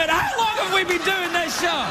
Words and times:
it, 0.00 0.10
how 0.10 0.36
long 0.38 0.56
have 0.56 0.72
we 0.74 0.84
been 0.84 1.02
doing 1.04 1.32
this 1.32 1.60
show? 1.60 1.86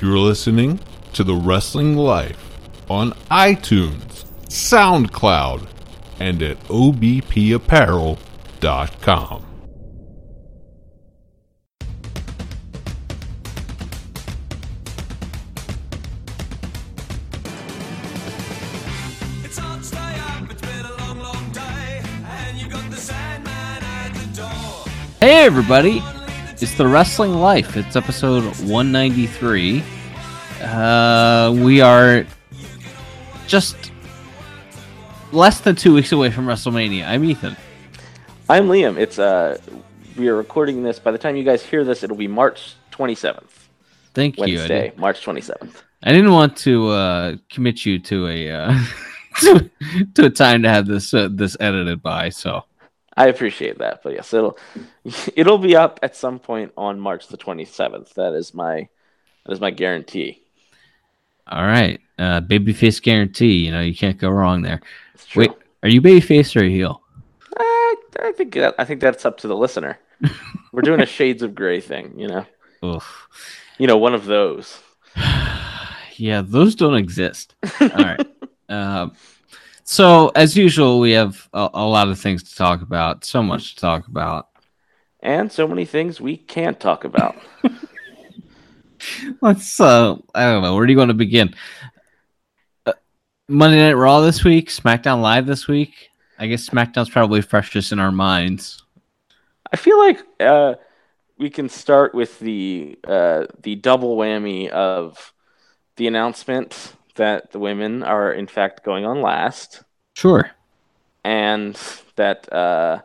You're 0.00 0.18
listening 0.18 0.80
to 1.12 1.22
The 1.22 1.34
Wrestling 1.34 1.96
Life 1.96 2.58
on 2.90 3.12
iTunes, 3.30 4.24
SoundCloud, 4.48 5.68
and 6.18 6.42
at 6.42 6.58
obpapparel.com. 6.64 9.51
Hey, 25.22 25.44
everybody. 25.44 26.02
It's 26.60 26.74
The 26.74 26.84
Wrestling 26.84 27.34
Life. 27.34 27.76
It's 27.76 27.94
episode 27.94 28.42
193. 28.42 29.80
Uh, 30.60 31.54
we 31.62 31.80
are 31.80 32.26
just 33.46 33.92
less 35.30 35.60
than 35.60 35.76
two 35.76 35.94
weeks 35.94 36.10
away 36.10 36.32
from 36.32 36.46
WrestleMania. 36.46 37.06
I'm 37.06 37.22
Ethan. 37.22 37.56
I'm 38.50 38.66
Liam. 38.66 38.98
It's 38.98 39.20
uh, 39.20 39.58
we 40.16 40.26
are 40.26 40.34
recording 40.34 40.82
this. 40.82 40.98
By 40.98 41.12
the 41.12 41.18
time 41.18 41.36
you 41.36 41.44
guys 41.44 41.62
hear 41.62 41.84
this, 41.84 42.02
it'll 42.02 42.16
be 42.16 42.26
March 42.26 42.74
27th, 42.90 43.44
Thank 44.14 44.38
you. 44.38 44.56
Wednesday, 44.56 44.92
March 44.96 45.24
27th. 45.24 45.82
I 46.02 46.10
didn't 46.10 46.32
want 46.32 46.56
to 46.56 46.88
uh, 46.88 47.36
commit 47.48 47.86
you 47.86 48.00
to 48.00 48.26
a 48.26 48.50
uh, 48.50 48.84
to, 49.42 49.70
to 50.14 50.24
a 50.24 50.30
time 50.30 50.64
to 50.64 50.68
have 50.68 50.88
this 50.88 51.14
uh, 51.14 51.28
this 51.30 51.56
edited 51.60 52.02
by. 52.02 52.28
So 52.30 52.64
I 53.16 53.26
appreciate 53.26 53.78
that, 53.78 54.02
but 54.02 54.14
yes, 54.14 54.32
it'll 54.32 54.58
it'll 55.36 55.58
be 55.58 55.76
up 55.76 56.00
at 56.02 56.16
some 56.16 56.38
point 56.38 56.72
on 56.76 56.98
March 56.98 57.28
the 57.28 57.36
27th. 57.38 58.14
That 58.14 58.34
is 58.34 58.54
my 58.54 58.88
that 59.44 59.52
is 59.52 59.60
my 59.60 59.70
guarantee. 59.70 60.42
all 61.46 61.66
right, 61.66 62.00
uh, 62.18 62.40
babyface 62.40 63.02
guarantee. 63.02 63.66
You 63.66 63.72
know 63.72 63.80
you 63.80 63.94
can't 63.94 64.18
go 64.18 64.30
wrong 64.30 64.62
there. 64.62 64.80
True. 65.18 65.42
Wait, 65.42 65.50
are 65.82 65.88
you 65.88 66.00
babyface 66.00 66.54
or 66.56 66.64
a 66.64 66.70
heel? 66.70 67.02
I, 67.58 67.94
I 68.22 68.32
think 68.32 68.54
that 68.54 68.74
I 68.78 68.84
think 68.84 69.00
that's 69.00 69.24
up 69.26 69.38
to 69.38 69.48
the 69.48 69.56
listener. 69.56 69.98
We're 70.72 70.82
doing 70.82 71.00
a 71.00 71.06
shades 71.06 71.42
of 71.42 71.54
gray 71.54 71.80
thing, 71.80 72.18
you 72.18 72.28
know. 72.28 72.46
Oof. 72.84 73.28
You 73.78 73.86
know, 73.86 73.96
one 73.98 74.14
of 74.14 74.24
those. 74.26 74.80
Yeah, 76.16 76.42
those 76.44 76.74
don't 76.76 76.94
exist. 76.94 77.56
All 77.80 77.88
right. 77.88 78.26
Um, 78.68 79.12
so, 79.92 80.30
as 80.34 80.56
usual, 80.56 81.00
we 81.00 81.12
have 81.12 81.50
a, 81.52 81.68
a 81.74 81.86
lot 81.86 82.08
of 82.08 82.18
things 82.18 82.42
to 82.42 82.54
talk 82.54 82.80
about. 82.80 83.26
So 83.26 83.42
much 83.42 83.74
to 83.74 83.80
talk 83.82 84.06
about. 84.06 84.48
And 85.20 85.52
so 85.52 85.68
many 85.68 85.84
things 85.84 86.18
we 86.18 86.38
can't 86.38 86.80
talk 86.80 87.04
about. 87.04 87.36
Let's. 89.42 89.78
Uh, 89.78 90.16
I 90.34 90.44
don't 90.44 90.62
know. 90.62 90.74
Where 90.74 90.86
do 90.86 90.92
you 90.92 90.98
want 90.98 91.10
to 91.10 91.14
begin? 91.14 91.54
Uh, 92.86 92.94
Monday 93.48 93.80
Night 93.80 93.92
Raw 93.92 94.20
this 94.20 94.44
week. 94.44 94.70
SmackDown 94.70 95.20
Live 95.20 95.44
this 95.44 95.68
week. 95.68 96.08
I 96.38 96.46
guess 96.46 96.70
SmackDown's 96.70 97.10
probably 97.10 97.42
freshest 97.42 97.92
in 97.92 97.98
our 97.98 98.12
minds. 98.12 98.84
I 99.70 99.76
feel 99.76 99.98
like 99.98 100.20
uh, 100.40 100.76
we 101.36 101.50
can 101.50 101.68
start 101.68 102.14
with 102.14 102.38
the 102.38 102.98
uh, 103.04 103.44
the 103.62 103.74
double 103.74 104.16
whammy 104.16 104.70
of 104.70 105.34
the 105.96 106.06
announcement 106.06 106.94
that 107.16 107.52
the 107.52 107.58
women 107.58 108.02
are 108.02 108.32
in 108.32 108.46
fact 108.46 108.84
going 108.84 109.04
on 109.04 109.20
last, 109.22 109.82
Sure. 110.14 110.50
and 111.24 111.74
that 112.16 112.52
uh, 112.52 113.00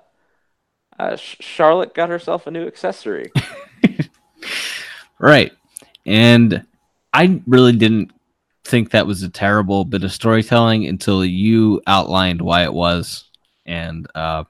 uh, 1.00 1.16
Sh- 1.16 1.38
Charlotte 1.40 1.94
got 1.94 2.10
herself 2.10 2.48
a 2.48 2.52
new 2.52 2.66
accessory. 2.68 3.32
Right. 5.20 5.52
And 6.06 6.66
I 7.14 7.42
really 7.48 7.72
didn't 7.74 8.12
think 8.64 8.92
that 8.92 9.08
was 9.08 9.24
a 9.24 9.30
terrible 9.30 9.86
bit 9.86 10.04
of 10.04 10.12
storytelling 10.12 10.86
until 10.86 11.26
you 11.26 11.82
outlined 11.88 12.42
why 12.42 12.64
it 12.64 12.74
was. 12.74 13.26
And 13.66 14.08
uh, 14.14 14.44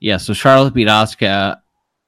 yeah, 0.00 0.16
so 0.16 0.32
Charlotte 0.32 0.74
beat 0.74 0.88
Asuka 0.88 1.60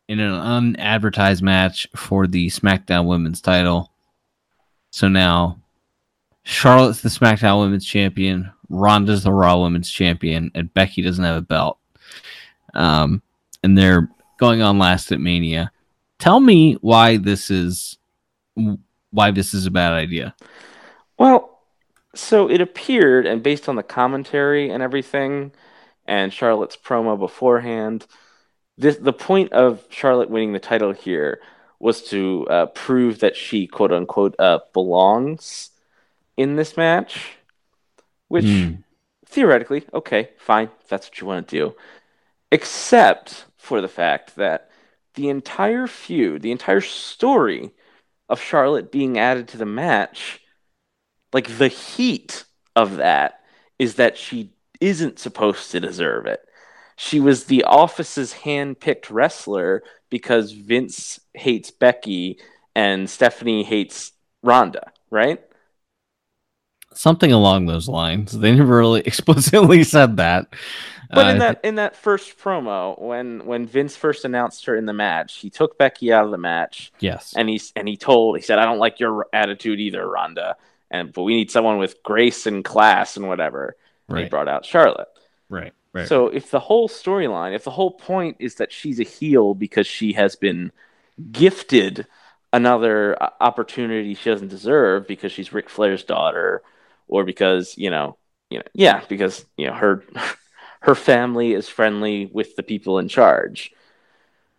in 0.08 0.20
an 0.20 0.32
unadvertised 0.34 1.42
match 1.42 1.86
for 1.94 2.26
the 2.26 2.48
SmackDown 2.48 3.06
Women's 3.06 3.40
title. 3.40 3.92
So 4.90 5.06
now 5.06 5.60
Charlotte's 6.48 7.02
the 7.02 7.08
SmackDown 7.08 7.60
Women's 7.60 7.84
Champion, 7.84 8.50
Ronda's 8.68 9.24
the 9.24 9.32
Raw 9.32 9.62
Women's 9.62 9.90
Champion, 9.90 10.50
and 10.54 10.72
Becky 10.72 11.02
doesn't 11.02 11.24
have 11.24 11.36
a 11.36 11.42
belt. 11.42 11.78
Um, 12.74 13.22
and 13.62 13.76
they're 13.76 14.08
going 14.38 14.62
on 14.62 14.78
last 14.78 15.12
at 15.12 15.20
Mania 15.20 15.72
tell 16.18 16.40
me 16.40 16.74
why 16.74 17.16
this 17.16 17.50
is 17.50 17.98
why 19.10 19.30
this 19.30 19.54
is 19.54 19.66
a 19.66 19.70
bad 19.70 19.92
idea. 19.92 20.34
Well, 21.18 21.60
so 22.14 22.50
it 22.50 22.60
appeared, 22.60 23.26
and 23.26 23.42
based 23.42 23.68
on 23.68 23.76
the 23.76 23.82
commentary 23.82 24.70
and 24.70 24.82
everything, 24.82 25.52
and 26.06 26.32
Charlotte's 26.32 26.76
promo 26.76 27.18
beforehand, 27.18 28.06
this 28.76 28.96
the 28.96 29.12
point 29.12 29.52
of 29.52 29.84
Charlotte 29.90 30.30
winning 30.30 30.52
the 30.52 30.58
title 30.58 30.92
here 30.92 31.40
was 31.78 32.02
to 32.02 32.46
uh, 32.48 32.66
prove 32.66 33.20
that 33.20 33.36
she 33.36 33.66
quote 33.66 33.92
unquote 33.92 34.34
uh, 34.38 34.58
belongs 34.72 35.70
in 36.38 36.56
this 36.56 36.76
match, 36.76 37.36
which 38.28 38.46
Hmm. 38.46 38.74
theoretically, 39.26 39.84
okay, 39.92 40.30
fine, 40.38 40.70
that's 40.88 41.08
what 41.08 41.20
you 41.20 41.26
want 41.26 41.48
to 41.48 41.56
do, 41.56 41.76
except 42.50 43.44
for 43.58 43.82
the 43.82 43.88
fact 43.88 44.36
that 44.36 44.70
the 45.14 45.28
entire 45.28 45.86
feud, 45.86 46.40
the 46.40 46.52
entire 46.52 46.80
story 46.80 47.72
of 48.28 48.40
Charlotte 48.40 48.92
being 48.92 49.18
added 49.18 49.48
to 49.48 49.56
the 49.58 49.66
match, 49.66 50.40
like 51.32 51.58
the 51.58 51.68
heat 51.68 52.44
of 52.76 52.96
that 52.96 53.40
is 53.78 53.96
that 53.96 54.16
she 54.16 54.52
isn't 54.80 55.18
supposed 55.18 55.72
to 55.72 55.80
deserve 55.80 56.24
it. 56.26 56.40
She 56.96 57.20
was 57.20 57.44
the 57.44 57.64
office's 57.64 58.32
hand-picked 58.32 59.10
wrestler 59.10 59.82
because 60.08 60.52
Vince 60.52 61.20
hates 61.34 61.70
Becky 61.70 62.38
and 62.74 63.10
Stephanie 63.10 63.64
hates 63.64 64.12
Ronda, 64.42 64.92
right? 65.10 65.40
Something 66.98 67.30
along 67.30 67.66
those 67.66 67.88
lines. 67.88 68.32
They 68.32 68.52
never 68.52 68.76
really 68.76 69.00
explicitly 69.06 69.84
said 69.84 70.16
that. 70.16 70.48
But 71.12 71.28
in 71.28 71.36
Uh, 71.36 71.38
that 71.38 71.60
in 71.62 71.76
that 71.76 71.94
first 71.94 72.36
promo, 72.38 73.00
when 73.00 73.46
when 73.46 73.66
Vince 73.66 73.94
first 73.94 74.24
announced 74.24 74.66
her 74.66 74.74
in 74.74 74.84
the 74.84 74.92
match, 74.92 75.36
he 75.36 75.48
took 75.48 75.78
Becky 75.78 76.12
out 76.12 76.24
of 76.24 76.32
the 76.32 76.38
match, 76.38 76.92
yes. 76.98 77.34
and 77.36 77.48
he 77.48 77.62
and 77.76 77.86
he 77.86 77.96
told 77.96 78.36
he 78.36 78.42
said, 78.42 78.58
"I 78.58 78.64
don't 78.64 78.80
like 78.80 78.98
your 78.98 79.28
attitude 79.32 79.78
either, 79.78 80.08
Ronda, 80.08 80.56
and 80.90 81.12
but 81.12 81.22
we 81.22 81.36
need 81.36 81.52
someone 81.52 81.78
with 81.78 82.02
grace 82.02 82.46
and 82.46 82.64
class 82.64 83.16
and 83.16 83.28
whatever." 83.28 83.76
And 84.08 84.18
he 84.18 84.24
right. 84.24 84.30
brought 84.30 84.48
out 84.48 84.66
Charlotte. 84.66 85.08
Right. 85.48 85.72
Right. 85.92 86.08
So 86.08 86.26
if 86.26 86.50
the 86.50 86.58
whole 86.58 86.88
storyline, 86.88 87.54
if 87.54 87.62
the 87.62 87.70
whole 87.70 87.92
point 87.92 88.38
is 88.40 88.56
that 88.56 88.72
she's 88.72 88.98
a 88.98 89.04
heel 89.04 89.54
because 89.54 89.86
she 89.86 90.14
has 90.14 90.34
been 90.34 90.72
gifted 91.30 92.08
another 92.52 93.16
opportunity 93.40 94.14
she 94.14 94.30
doesn't 94.30 94.48
deserve 94.48 95.06
because 95.06 95.30
she's 95.30 95.52
Ric 95.52 95.70
Flair's 95.70 96.02
daughter, 96.02 96.62
or 97.08 97.24
because 97.24 97.76
you 97.76 97.90
know, 97.90 98.16
you 98.50 98.58
know, 98.58 98.64
yeah, 98.74 99.02
because 99.08 99.44
you 99.56 99.66
know 99.66 99.74
her 99.74 100.04
her 100.80 100.94
family 100.94 101.52
is 101.52 101.68
friendly 101.68 102.26
with 102.26 102.56
the 102.56 102.62
people 102.62 102.98
in 102.98 103.08
charge. 103.08 103.72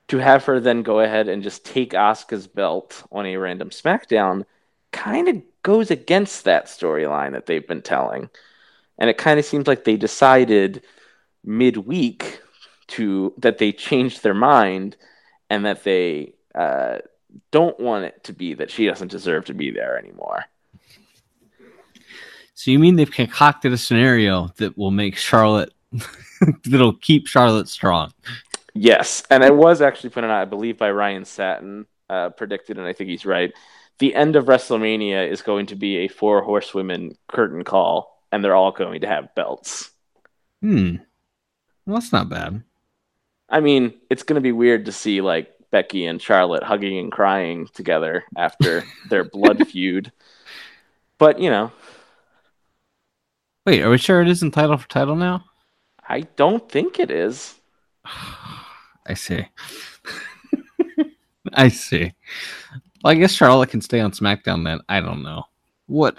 To 0.10 0.18
have 0.18 0.46
her 0.46 0.60
then 0.60 0.82
go 0.82 1.00
ahead 1.02 1.28
and 1.28 1.44
just 1.44 1.64
take 1.64 1.92
Asuka's 1.92 2.48
belt 2.48 3.04
on 3.12 3.28
a 3.28 3.38
random 3.38 3.70
SmackDown 3.70 4.46
kind 4.92 5.28
of 5.28 5.42
goes 5.62 5.92
against 5.92 6.46
that 6.46 6.66
storyline 6.66 7.34
that 7.34 7.46
they've 7.46 7.68
been 7.68 7.84
telling. 7.84 8.30
And 8.98 9.10
it 9.10 9.20
kind 9.20 9.40
of 9.40 9.46
seems 9.46 9.68
like 9.68 9.84
they 9.84 9.98
decided 9.98 10.82
midweek 11.44 12.42
to 12.88 13.34
that 13.38 13.60
they 13.60 13.72
changed 13.72 14.24
their 14.24 14.34
mind 14.34 14.98
and 15.50 15.66
that 15.66 15.84
they 15.84 16.34
uh, 16.56 16.98
don't 17.52 17.80
want 17.80 18.06
it 18.06 18.24
to 18.26 18.34
be 18.34 18.56
that 18.56 18.72
she 18.72 18.86
doesn't 18.86 19.12
deserve 19.12 19.46
to 19.46 19.54
be 19.54 19.72
there 19.72 19.98
anymore. 19.98 20.46
So 22.60 22.72
you 22.72 22.78
mean 22.78 22.98
they've 22.98 23.10
concocted 23.10 23.72
a 23.72 23.78
scenario 23.78 24.50
that 24.58 24.78
will 24.78 24.92
make 24.92 25.16
Charlotte 25.16 25.74
that'll 26.66 26.92
keep 26.92 27.26
Charlotte 27.26 27.70
strong. 27.70 28.12
Yes, 28.74 29.24
and 29.30 29.46
it 29.46 29.56
was 29.56 29.82
actually 29.82 30.10
put 30.10 30.26
out, 30.26 30.30
I 30.30 30.44
believe, 30.44 30.78
by 30.78 30.92
Ryan 30.92 31.24
Satin, 31.24 31.86
uh, 32.10 32.32
predicted, 32.32 32.78
and 32.78 32.86
I 32.86 32.92
think 32.92 33.12
he's 33.12 33.26
right. 33.26 33.54
The 34.00 34.14
end 34.14 34.36
of 34.36 34.48
WrestleMania 34.48 35.26
is 35.30 35.42
going 35.42 35.68
to 35.68 35.78
be 35.78 36.00
a 36.00 36.10
four 36.10 36.42
horsewomen 36.42 37.16
curtain 37.30 37.64
call, 37.64 38.26
and 38.30 38.44
they're 38.44 38.58
all 38.58 38.74
going 38.74 39.00
to 39.00 39.08
have 39.08 39.34
belts. 39.36 39.92
Hmm. 40.60 40.98
Well, 41.86 42.02
that's 42.02 42.12
not 42.12 42.28
bad. 42.28 42.62
I 43.48 43.62
mean, 43.62 43.94
it's 44.10 44.24
going 44.24 44.36
to 44.36 44.42
be 44.42 44.52
weird 44.52 44.84
to 44.88 44.92
see 44.92 45.22
like 45.22 45.50
Becky 45.72 46.06
and 46.06 46.22
Charlotte 46.22 46.64
hugging 46.64 46.98
and 46.98 47.10
crying 47.10 47.70
together 47.74 48.26
after 48.36 48.84
their 49.10 49.24
blood 49.24 49.66
feud. 49.66 50.12
But, 51.18 51.40
you 51.40 51.50
know, 51.50 51.72
Wait, 53.70 53.84
are 53.84 53.90
we 53.92 54.00
sure 54.00 54.20
it 54.24 54.28
isn't 54.28 54.50
title 54.50 54.78
for 54.78 54.88
title 54.90 55.16
now? 55.16 55.44
I 56.08 56.22
don't 56.22 56.68
think 56.72 57.00
it 57.00 57.12
is. 57.12 57.54
I 59.06 59.14
see. 59.14 59.46
I 61.54 61.68
see. 61.68 62.12
Well, 63.04 63.12
I 63.12 63.14
guess 63.14 63.32
Charlotte 63.32 63.70
can 63.70 63.82
stay 63.82 64.00
on 64.00 64.12
SmackDown 64.12 64.66
then. 64.66 64.80
I 64.90 65.02
don't 65.02 65.22
know. 65.22 65.44
What? 65.86 66.18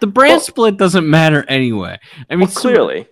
The 0.00 0.08
brand 0.08 0.32
Well- 0.32 0.40
split 0.40 0.76
doesn't 0.78 1.08
matter 1.08 1.44
anyway. 1.48 1.96
I 2.28 2.34
mean, 2.34 2.48
Well, 2.48 2.56
clearly. 2.56 3.06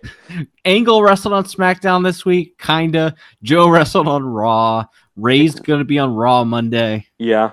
Angle 0.65 1.01
wrestled 1.01 1.33
on 1.33 1.45
SmackDown 1.45 2.03
this 2.03 2.25
week, 2.25 2.57
kinda. 2.57 3.15
Joe 3.43 3.69
wrestled 3.69 4.09
on 4.09 4.25
Raw. 4.25 4.83
Ray's 5.15 5.55
gonna 5.57 5.85
be 5.85 5.99
on 5.99 6.13
Raw 6.15 6.43
Monday. 6.43 7.07
Yeah. 7.17 7.51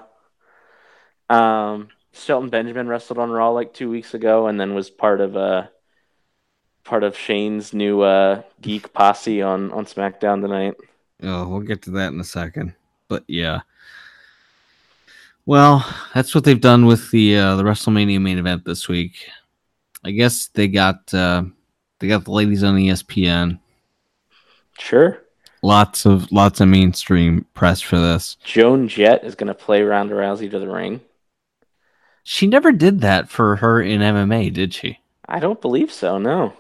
Um, 1.31 1.87
Shelton 2.11 2.51
Benjamin 2.51 2.89
wrestled 2.89 3.21
on 3.21 3.31
Raw 3.31 3.51
like 3.51 3.73
two 3.73 3.89
weeks 3.89 4.13
ago, 4.13 4.49
and 4.49 4.59
then 4.61 4.75
was 4.75 4.91
part 4.91 5.21
of 5.21 5.37
uh 5.37 5.69
part 6.85 7.03
of 7.03 7.17
Shane's 7.17 7.73
new 7.73 8.03
uh 8.03 8.43
geek 8.61 8.93
posse 8.93 9.43
on 9.43 9.73
on 9.73 9.87
SmackDown 9.87 10.41
tonight. 10.41 10.75
Oh, 11.23 11.49
we'll 11.49 11.61
get 11.61 11.83
to 11.83 11.91
that 11.93 12.13
in 12.13 12.21
a 12.21 12.25
second. 12.25 12.75
But 13.09 13.25
yeah. 13.27 13.61
Well, 15.47 15.87
that's 16.15 16.35
what 16.35 16.45
they've 16.45 16.61
done 16.61 16.87
with 16.87 17.11
the 17.11 17.37
uh, 17.37 17.57
the 17.57 17.63
WrestleMania 17.63 18.21
main 18.21 18.39
event 18.39 18.65
this 18.65 18.89
week. 18.89 19.29
I 20.05 20.11
guess 20.11 20.49
they 20.49 20.69
got 20.69 21.13
uh, 21.13 21.45
they 21.99 22.09
got 22.09 22.25
the 22.25 22.33
ladies 22.33 22.65
on 22.65 22.77
ESPN. 22.77 23.59
Sure. 24.79 25.21
Lots 25.63 26.07
of 26.07 26.31
lots 26.33 26.61
of 26.61 26.69
mainstream 26.69 27.47
press 27.55 27.81
for 27.81 27.99
this. 27.99 28.37
Joan 28.45 28.89
Jett 28.89 29.25
is 29.25 29.35
gonna 29.35 29.55
play 29.55 29.83
Ronda 29.83 30.15
Rousey 30.15 30.51
to 30.51 30.59
the 30.59 30.69
ring. 30.69 31.01
She 32.23 32.47
never 32.47 32.73
did 32.73 33.03
that 33.03 33.29
for 33.29 33.57
her 33.57 33.83
in 33.83 34.01
MMA, 34.01 34.53
did 34.53 34.73
she? 34.73 35.01
I 35.29 35.41
don't 35.41 35.61
believe 35.61 35.93
so. 35.93 36.19
No. 36.19 36.55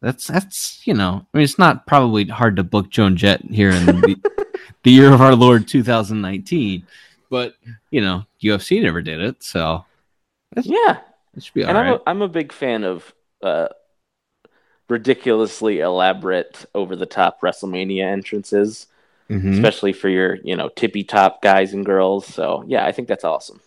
That's 0.00 0.26
that's 0.28 0.86
you 0.86 0.94
know, 0.94 1.26
I 1.32 1.36
mean, 1.36 1.44
it's 1.44 1.58
not 1.58 1.86
probably 1.86 2.24
hard 2.26 2.56
to 2.56 2.62
book 2.62 2.88
Joan 2.88 3.16
Jett 3.16 3.42
here 3.44 3.70
in 3.70 3.86
the, 3.86 4.16
the 4.84 4.90
year 4.90 5.12
of 5.12 5.20
our 5.20 5.34
Lord 5.34 5.66
2019, 5.66 6.86
but 7.30 7.54
you 7.90 8.00
know, 8.00 8.24
UFC 8.42 8.80
never 8.80 9.02
did 9.02 9.20
it, 9.20 9.42
so 9.42 9.84
Yeah, 10.62 10.98
it 11.36 11.42
should 11.42 11.54
be 11.54 11.64
all 11.64 11.70
and 11.70 11.78
I'm 11.78 11.86
right. 11.86 12.00
a, 12.06 12.10
I'm 12.10 12.22
a 12.22 12.28
big 12.28 12.52
fan 12.52 12.84
of 12.84 13.12
uh 13.42 13.68
ridiculously 14.88 15.80
elaborate, 15.80 16.64
over 16.74 16.96
the 16.96 17.06
top 17.06 17.40
WrestleMania 17.40 18.04
entrances, 18.04 18.86
Mhm. 19.28 19.52
especially 19.52 19.92
for 19.92 20.08
your 20.08 20.36
you 20.44 20.56
know 20.56 20.68
tippy 20.68 21.02
top 21.04 21.42
guys 21.42 21.74
and 21.74 21.84
girls. 21.84 22.24
So 22.26 22.64
yeah, 22.66 22.86
I 22.86 22.92
think 22.92 23.08
that's 23.08 23.24
awesome. 23.24 23.60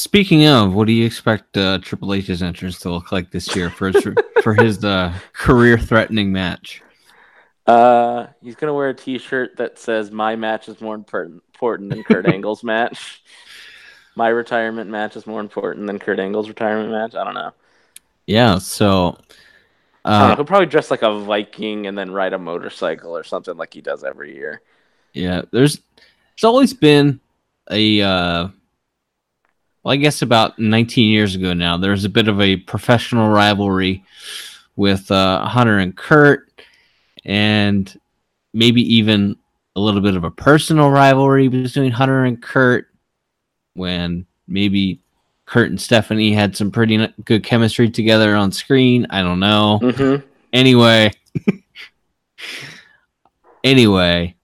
Speaking 0.00 0.46
of, 0.46 0.72
what 0.74 0.86
do 0.86 0.92
you 0.94 1.04
expect 1.04 1.58
uh, 1.58 1.78
Triple 1.82 2.14
H's 2.14 2.42
entrance 2.42 2.78
to 2.80 2.90
look 2.90 3.12
like 3.12 3.30
this 3.30 3.54
year 3.54 3.68
for 3.68 3.88
his, 3.90 4.06
for 4.42 4.54
his 4.54 4.82
uh, 4.82 5.12
career-threatening 5.34 6.32
match? 6.32 6.82
Uh, 7.66 8.26
he's 8.42 8.54
gonna 8.56 8.72
wear 8.72 8.88
a 8.88 8.94
T-shirt 8.94 9.58
that 9.58 9.78
says 9.78 10.10
"My 10.10 10.36
match 10.36 10.68
is 10.70 10.80
more 10.80 10.94
important 10.94 11.42
than 11.90 12.02
Kurt 12.02 12.26
Angle's 12.32 12.64
match." 12.64 13.22
My 14.16 14.28
retirement 14.28 14.88
match 14.90 15.16
is 15.16 15.26
more 15.26 15.40
important 15.40 15.86
than 15.86 15.98
Kurt 15.98 16.18
Angle's 16.18 16.48
retirement 16.48 16.90
match. 16.90 17.14
I 17.14 17.22
don't 17.22 17.34
know. 17.34 17.52
Yeah, 18.26 18.56
so 18.58 19.18
I 20.06 20.10
don't 20.18 20.28
know. 20.28 20.32
uh, 20.32 20.36
He'll 20.36 20.44
probably 20.46 20.66
dress 20.66 20.90
like 20.90 21.02
a 21.02 21.20
Viking 21.20 21.86
and 21.86 21.96
then 21.96 22.10
ride 22.10 22.32
a 22.32 22.38
motorcycle 22.38 23.14
or 23.14 23.22
something 23.22 23.56
like 23.56 23.74
he 23.74 23.82
does 23.82 24.02
every 24.02 24.34
year. 24.34 24.62
yeah, 25.12 25.42
there's 25.52 25.76
there's 25.76 26.44
always 26.44 26.72
been 26.72 27.20
a 27.70 28.00
uh, 28.00 28.48
well, 29.82 29.92
I 29.92 29.96
guess 29.96 30.22
about 30.22 30.58
19 30.58 31.10
years 31.10 31.34
ago 31.34 31.54
now, 31.54 31.76
there 31.76 31.90
was 31.90 32.04
a 32.04 32.10
bit 32.10 32.28
of 32.28 32.40
a 32.40 32.56
professional 32.56 33.30
rivalry 33.30 34.04
with 34.76 35.10
uh, 35.10 35.44
Hunter 35.46 35.78
and 35.78 35.96
Kurt, 35.96 36.48
and 37.24 37.98
maybe 38.52 38.82
even 38.96 39.36
a 39.76 39.80
little 39.80 40.00
bit 40.00 40.16
of 40.16 40.24
a 40.24 40.30
personal 40.30 40.90
rivalry 40.90 41.48
between 41.48 41.92
Hunter 41.92 42.24
and 42.24 42.42
Kurt 42.42 42.88
when 43.74 44.26
maybe 44.46 45.00
Kurt 45.46 45.70
and 45.70 45.80
Stephanie 45.80 46.32
had 46.32 46.56
some 46.56 46.70
pretty 46.70 47.08
good 47.24 47.42
chemistry 47.42 47.90
together 47.90 48.36
on 48.36 48.52
screen. 48.52 49.06
I 49.10 49.22
don't 49.22 49.40
know. 49.40 49.80
Mm-hmm. 49.82 50.26
Anyway, 50.52 51.12
anyway, 53.64 54.34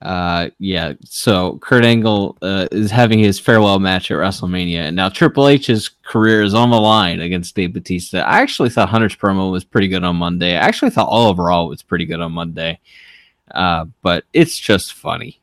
uh, 0.00 0.50
yeah. 0.58 0.92
So 1.04 1.58
Kurt 1.58 1.84
Angle 1.84 2.36
uh, 2.40 2.68
is 2.70 2.90
having 2.90 3.18
his 3.18 3.38
farewell 3.38 3.78
match 3.78 4.10
at 4.10 4.16
WrestleMania, 4.16 4.88
and 4.88 4.96
now 4.96 5.08
Triple 5.08 5.48
H's 5.48 5.88
career 5.88 6.42
is 6.42 6.54
on 6.54 6.70
the 6.70 6.80
line 6.80 7.20
against 7.20 7.54
Dave 7.54 7.72
Batista. 7.72 8.18
I 8.20 8.40
actually 8.40 8.70
thought 8.70 8.88
Hunter's 8.88 9.16
promo 9.16 9.50
was 9.50 9.64
pretty 9.64 9.88
good 9.88 10.04
on 10.04 10.16
Monday. 10.16 10.56
I 10.56 10.60
actually 10.60 10.90
thought 10.90 11.08
all 11.08 11.28
overall 11.28 11.68
was 11.68 11.82
pretty 11.82 12.06
good 12.06 12.20
on 12.20 12.32
Monday, 12.32 12.78
uh, 13.52 13.86
but 14.02 14.24
it's 14.32 14.56
just 14.56 14.94
funny. 14.94 15.40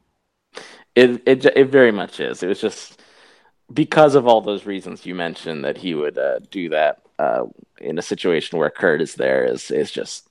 It, 0.96 1.22
it 1.26 1.46
it 1.46 1.70
very 1.70 1.92
much 1.92 2.22
is. 2.22 2.42
It 2.42 2.48
was 2.48 2.62
just 2.62 3.02
because 3.74 4.16
of 4.16 4.28
all 4.28 4.40
those 4.42 4.66
reasons 4.66 5.06
you 5.06 5.16
mentioned 5.16 5.66
that 5.66 5.78
he 5.78 5.96
would 5.96 6.18
uh, 6.18 6.40
do 6.52 6.70
that 6.70 7.02
uh, 7.20 7.44
in 7.80 7.98
a 7.98 8.02
situation 8.02 8.58
where 8.58 8.70
Kurt 8.70 9.02
is 9.02 9.16
there 9.16 9.44
is 9.44 9.70
is 9.70 9.92
just 9.92 10.30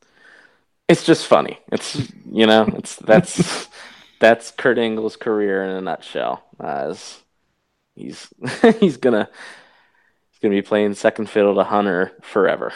it's 0.88 1.04
just 1.04 1.26
funny. 1.26 1.58
It's 1.72 2.10
you 2.30 2.46
know 2.46 2.66
it's 2.78 2.96
that's 2.96 3.68
that's 4.20 4.50
Kurt 4.50 4.78
Angle's 4.78 5.16
career 5.16 5.64
in 5.64 5.70
a 5.70 5.80
nutshell. 5.80 6.44
As 6.60 7.20
he's 7.94 8.28
he's 8.80 8.96
gonna 8.96 9.28
he's 10.30 10.38
gonna 10.40 10.54
be 10.54 10.62
playing 10.62 10.94
second 10.94 11.28
fiddle 11.28 11.54
to 11.56 11.64
Hunter 11.64 12.12
forever. 12.22 12.72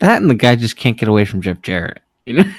That 0.00 0.20
and 0.22 0.30
the 0.30 0.34
guy 0.34 0.54
just 0.56 0.76
can't 0.76 0.96
get 0.96 1.08
away 1.08 1.24
from 1.24 1.42
Jeff 1.42 1.60
Jarrett. 1.62 2.00
You 2.26 2.34
know? 2.44 2.52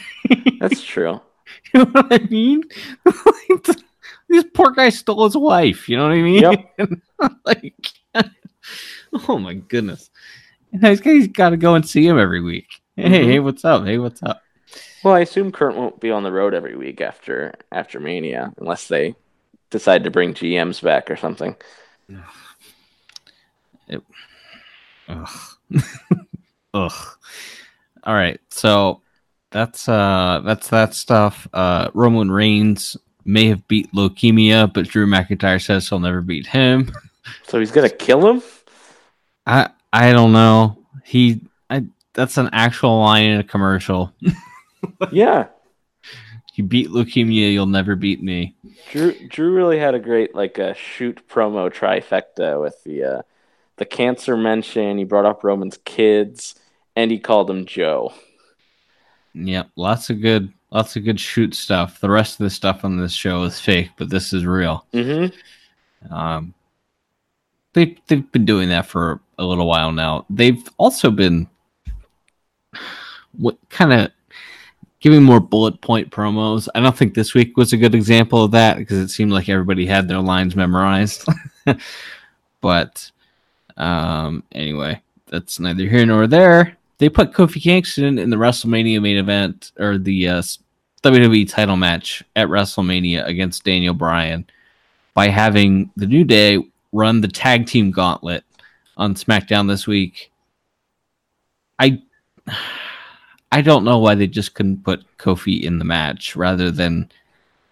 That's 0.60 0.84
true. 0.84 1.22
You 1.74 1.80
know 1.84 1.92
what 1.92 2.14
I 2.14 2.20
mean? 2.30 2.64
this 4.30 4.46
poor 4.54 4.70
guy 4.72 4.90
stole 4.90 5.26
his 5.26 5.36
wife. 5.36 5.90
You 5.90 5.98
know 5.98 6.04
what 6.04 6.12
I 6.12 6.22
mean? 6.22 7.02
like, 7.44 7.92
oh 9.28 9.40
my 9.40 9.56
goodness. 9.56 10.12
And 10.72 10.82
guy's 10.82 11.28
got 11.28 11.50
to 11.50 11.58
go 11.58 11.74
and 11.74 11.88
see 11.88 12.06
him 12.06 12.20
every 12.20 12.42
week. 12.42 12.68
Hey, 12.96 13.10
Mhm. 13.10 13.26
hey, 13.26 13.40
what's 13.40 13.66
up? 13.66 13.84
Hey, 13.86 13.98
what's 13.98 14.22
up? 14.22 14.44
Well, 15.04 15.14
I 15.14 15.22
assume 15.22 15.52
Kurt 15.52 15.76
won't 15.76 16.00
be 16.00 16.12
on 16.12 16.24
the 16.24 16.32
road 16.32 16.54
every 16.54 16.76
week 16.76 17.00
after 17.02 17.54
after 17.72 18.00
Mania 18.00 18.54
unless 18.58 18.88
they 18.88 19.16
decide 19.70 20.04
to 20.04 20.12
bring 20.12 20.34
GMs 20.34 20.82
back 20.82 21.10
or 21.10 21.16
something. 21.16 21.56
Ugh. 25.08 25.30
Ugh. 26.74 27.08
All 28.04 28.14
right, 28.14 28.40
so 28.50 29.02
that's 29.52 29.88
uh 29.88 30.42
that's 30.44 30.70
that 30.70 30.94
stuff. 30.94 31.48
Uh 31.54 31.90
Roman 31.94 32.32
Reigns 32.32 32.98
may 33.26 33.48
have 33.48 33.68
beat 33.68 33.92
leukemia, 33.94 34.72
but 34.72 34.88
Drew 34.88 35.08
McIntyre 35.08 35.64
says 35.64 35.88
he'll 35.88 36.00
never 36.00 36.22
beat 36.22 36.48
him. 36.48 36.92
So 37.48 37.60
he's 37.60 37.72
gonna 37.72 37.90
kill 37.90 38.28
him. 38.28 38.42
I 39.46 39.70
I 39.94 40.12
don't 40.12 40.34
know. 40.34 40.78
He 41.06 41.42
I 41.70 41.86
that's 42.14 42.38
an 42.38 42.50
actual 42.52 43.00
line 43.00 43.30
in 43.30 43.40
a 43.40 43.44
commercial. 43.44 44.14
Yeah, 45.12 45.48
You 46.56 46.64
beat 46.64 46.90
leukemia, 46.90 47.52
you'll 47.52 47.66
never 47.66 47.96
beat 47.96 48.22
me. 48.22 48.56
Drew 48.92 49.14
Drew 49.28 49.54
really 49.54 49.80
had 49.80 49.96
a 49.96 50.00
great 50.00 50.36
like 50.36 50.60
uh, 50.60 50.74
shoot 50.74 51.22
promo 51.28 51.72
trifecta 51.72 52.62
with 52.62 52.84
the 52.84 53.04
uh, 53.04 53.22
the 53.78 53.86
cancer 53.86 54.36
mention. 54.36 54.98
He 54.98 55.04
brought 55.04 55.26
up 55.26 55.44
Roman's 55.44 55.80
kids, 55.86 56.56
and 56.96 57.12
he 57.12 57.20
called 57.20 57.50
him 57.50 57.66
Joe. 57.66 58.14
Yep, 59.34 59.70
lots 59.76 60.10
of 60.10 60.22
good 60.22 60.52
lots 60.72 60.96
of 60.96 61.04
good 61.04 61.20
shoot 61.20 61.56
stuff. 61.56 62.00
The 62.00 62.10
rest 62.10 62.40
of 62.40 62.44
the 62.44 62.50
stuff 62.50 62.84
on 62.84 62.98
this 62.98 63.14
show 63.14 63.44
is 63.44 63.60
fake, 63.60 63.92
but 63.98 64.10
this 64.10 64.34
is 64.34 64.46
real. 64.46 64.86
Mm-hmm. 64.94 66.14
Um, 66.14 66.54
they 67.74 67.98
they've 68.08 68.30
been 68.32 68.46
doing 68.46 68.70
that 68.70 68.86
for 68.86 69.22
a 69.38 69.46
little 69.46 69.68
while 69.68 69.92
now. 69.92 70.26
They've 70.30 70.62
also 70.78 71.12
been 71.12 71.48
what 73.38 73.58
kind 73.70 73.94
of 73.94 74.12
giving 75.00 75.24
more 75.24 75.40
bullet 75.40 75.80
point 75.82 76.10
promos. 76.10 76.68
I 76.76 76.80
don't 76.80 76.96
think 76.96 77.14
this 77.14 77.34
week 77.34 77.58
was 77.58 77.74
a 77.74 77.78
good 77.78 77.96
example 77.96 78.44
of 78.44 78.52
that 78.52 78.78
because 78.78 79.00
it 79.00 79.10
seemed 79.10 79.32
like 79.32 79.50
everybody 79.50 79.86
had 79.86 80.08
their 80.08 80.20
lines 80.20 80.56
memorized. 80.56 81.26
but 82.62 83.12
um, 83.78 84.44
anyway, 84.52 85.02
that's 85.28 85.60
neither 85.60 85.86
here 85.86 86.06
nor 86.06 86.28
there. 86.28 86.78
They 86.98 87.08
put 87.08 87.32
Kofi 87.32 87.62
Kingston 87.62 88.20
in 88.20 88.30
the 88.30 88.36
WrestleMania 88.36 89.02
main 89.02 89.18
event 89.18 89.72
or 89.80 89.98
the 89.98 90.28
uh, 90.28 90.42
WWE 91.04 91.50
title 91.50 91.78
match 91.78 92.24
at 92.36 92.50
WrestleMania 92.50 93.26
against 93.26 93.64
Daniel 93.64 93.94
Bryan 93.94 94.46
by 95.14 95.30
having 95.30 95.92
the 95.96 96.08
New 96.08 96.26
Day 96.26 96.60
run 96.92 97.22
the 97.22 97.28
tag 97.30 97.68
team 97.68 97.92
gauntlet 97.92 98.44
on 98.98 99.16
SmackDown 99.16 99.68
this 99.68 99.88
week. 99.88 100.32
I 101.78 102.02
I 103.52 103.62
don't 103.62 103.84
know 103.84 103.98
why 103.98 104.16
they 104.16 104.28
just 104.28 104.54
couldn't 104.54 104.84
put 104.84 105.06
Kofi 105.18 105.62
in 105.62 105.80
the 105.80 105.86
match 105.86 106.36
rather 106.36 106.70
than 106.70 107.10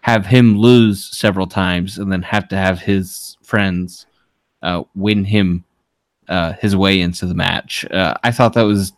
have 0.00 0.26
him 0.26 0.58
lose 0.58 1.04
several 1.04 1.46
times 1.46 1.98
and 1.98 2.10
then 2.10 2.22
have 2.22 2.48
to 2.48 2.56
have 2.56 2.80
his 2.80 3.36
friends 3.42 4.06
uh, 4.62 4.82
win 4.94 5.24
him 5.24 5.64
uh, 6.28 6.52
his 6.54 6.76
way 6.76 7.00
into 7.00 7.26
the 7.26 7.34
match. 7.34 7.84
Uh, 7.90 8.14
I 8.22 8.32
thought 8.32 8.54
that 8.54 8.62
was 8.62 8.92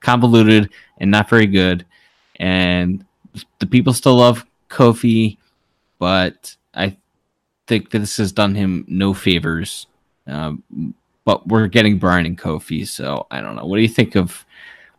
convoluted 0.00 0.70
and 0.98 1.10
not 1.10 1.28
very 1.28 1.46
good. 1.46 1.84
And 2.36 3.04
the 3.58 3.66
people 3.66 3.92
still 3.92 4.16
love 4.16 4.46
Kofi, 4.68 5.38
but 5.98 6.56
I 6.74 6.96
think 7.66 7.90
this 7.90 8.16
has 8.18 8.32
done 8.32 8.54
him 8.54 8.84
no 8.86 9.14
favors. 9.14 9.86
Um, 10.26 10.62
but 11.24 11.46
we're 11.46 11.66
getting 11.66 11.98
Bryan 11.98 12.26
and 12.26 12.38
Kofi, 12.38 12.86
so 12.86 13.26
I 13.30 13.40
don't 13.40 13.56
know. 13.56 13.66
What 13.66 13.76
do 13.76 13.82
you 13.82 13.88
think 13.88 14.14
of 14.14 14.46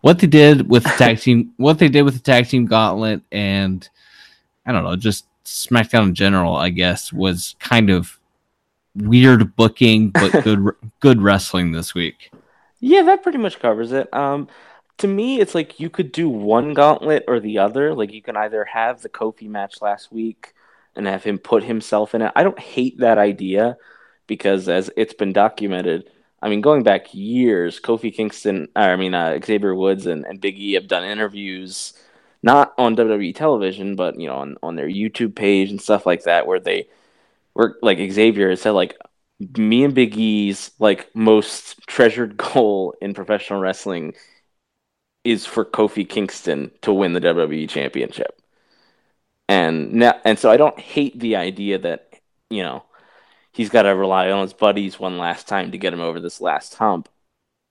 what 0.02 0.20
they 0.20 0.28
did 0.28 0.70
with 0.70 0.84
the 0.84 0.90
tag 0.90 1.20
team? 1.20 1.54
What 1.58 1.80
they 1.80 1.90
did 1.90 2.04
with 2.04 2.14
the 2.14 2.20
tag 2.20 2.48
team 2.48 2.66
gauntlet, 2.66 3.22
and 3.32 3.88
I 4.66 4.72
don't 4.72 4.84
know, 4.84 4.96
just 4.96 5.26
SmackDown 5.46 6.10
in 6.10 6.16
general. 6.16 6.56
I 6.56 6.70
guess 6.70 7.12
was 7.12 7.56
kind 7.60 7.90
of 7.90 8.20
weird 8.96 9.56
booking, 9.56 10.10
but 10.10 10.32
good 10.44 10.66
good 11.00 11.22
wrestling 11.22 11.72
this 11.72 11.94
week. 11.94 12.32
Yeah, 12.80 13.04
that 13.04 13.24
pretty 13.24 13.38
much 13.38 13.60
covers 13.60 13.92
it. 13.92 14.14
Um, 14.14 14.48
to 15.00 15.08
me, 15.08 15.40
it's 15.40 15.56
like 15.56 15.80
you 15.80 15.90
could 15.90 16.12
do 16.12 16.30
one 16.30 16.74
gauntlet 16.74 17.26
or 17.28 17.40
the 17.40 17.58
other. 17.58 17.94
Like 17.94 18.14
you 18.14 18.22
can 18.22 18.38
either 18.38 18.66
have 18.66 19.02
the 19.02 19.10
Kofi 19.10 19.50
match 19.50 19.82
last 19.82 20.12
week 20.12 20.54
and 20.96 21.08
have 21.08 21.24
him 21.24 21.38
put 21.38 21.64
himself 21.64 22.14
in 22.16 22.22
it. 22.22 22.32
I 22.36 22.44
don't 22.44 22.60
hate 22.60 23.00
that 23.00 23.18
idea 23.18 23.78
because, 24.28 24.70
as 24.70 24.92
it's 24.96 25.14
been 25.14 25.34
documented, 25.34 26.10
I 26.42 26.50
mean, 26.50 26.62
going 26.62 26.84
back 26.84 27.14
years, 27.14 27.80
Kofi 27.80 28.14
Kingston, 28.14 28.70
I 28.76 28.96
mean, 28.96 29.14
uh, 29.14 29.40
Xavier 29.44 29.76
Woods 29.76 30.06
and, 30.06 30.26
and 30.26 30.40
Big 30.40 30.58
E 30.58 30.74
have 30.74 30.88
done 30.88 31.04
interviews, 31.04 31.94
not 32.42 32.74
on 32.78 32.96
WWE 32.96 33.36
television, 33.36 33.96
but 33.96 34.20
you 34.20 34.28
know, 34.28 34.38
on, 34.38 34.58
on 34.64 34.76
their 34.76 34.88
YouTube 34.88 35.36
page 35.36 35.70
and 35.70 35.82
stuff 35.82 36.06
like 36.06 36.24
that, 36.24 36.48
where 36.48 36.60
they 36.60 36.88
where 37.54 37.76
like 37.82 37.98
Xavier 38.12 38.50
has 38.52 38.62
said 38.62 38.72
like 38.72 38.98
me 39.58 39.84
and 39.84 39.94
Big 39.94 40.16
E's 40.18 40.72
like 40.80 41.14
most 41.16 41.80
treasured 41.88 42.38
goal 42.54 42.96
in 43.02 43.14
professional 43.14 43.60
wrestling 43.60 44.14
is 45.24 45.46
for 45.46 45.66
Kofi 45.66 46.08
Kingston 46.08 46.72
to 46.82 46.94
win 46.94 47.14
the 47.14 47.22
WWE 47.22 47.70
championship. 47.70 48.42
And 49.48 49.94
now 49.94 50.20
and 50.26 50.38
so 50.38 50.50
I 50.52 50.58
don't 50.58 50.80
hate 50.80 51.20
the 51.20 51.36
idea 51.36 51.80
that, 51.80 52.14
you 52.50 52.64
know, 52.64 52.84
he's 53.52 53.70
got 53.70 53.84
to 53.84 53.90
rely 53.90 54.32
on 54.32 54.42
his 54.42 54.54
buddies 54.54 55.00
one 55.00 55.18
last 55.18 55.48
time 55.48 55.72
to 55.72 55.78
get 55.78 55.94
him 55.94 56.02
over 56.02 56.20
this 56.20 56.42
last 56.42 56.76
hump. 56.76 57.10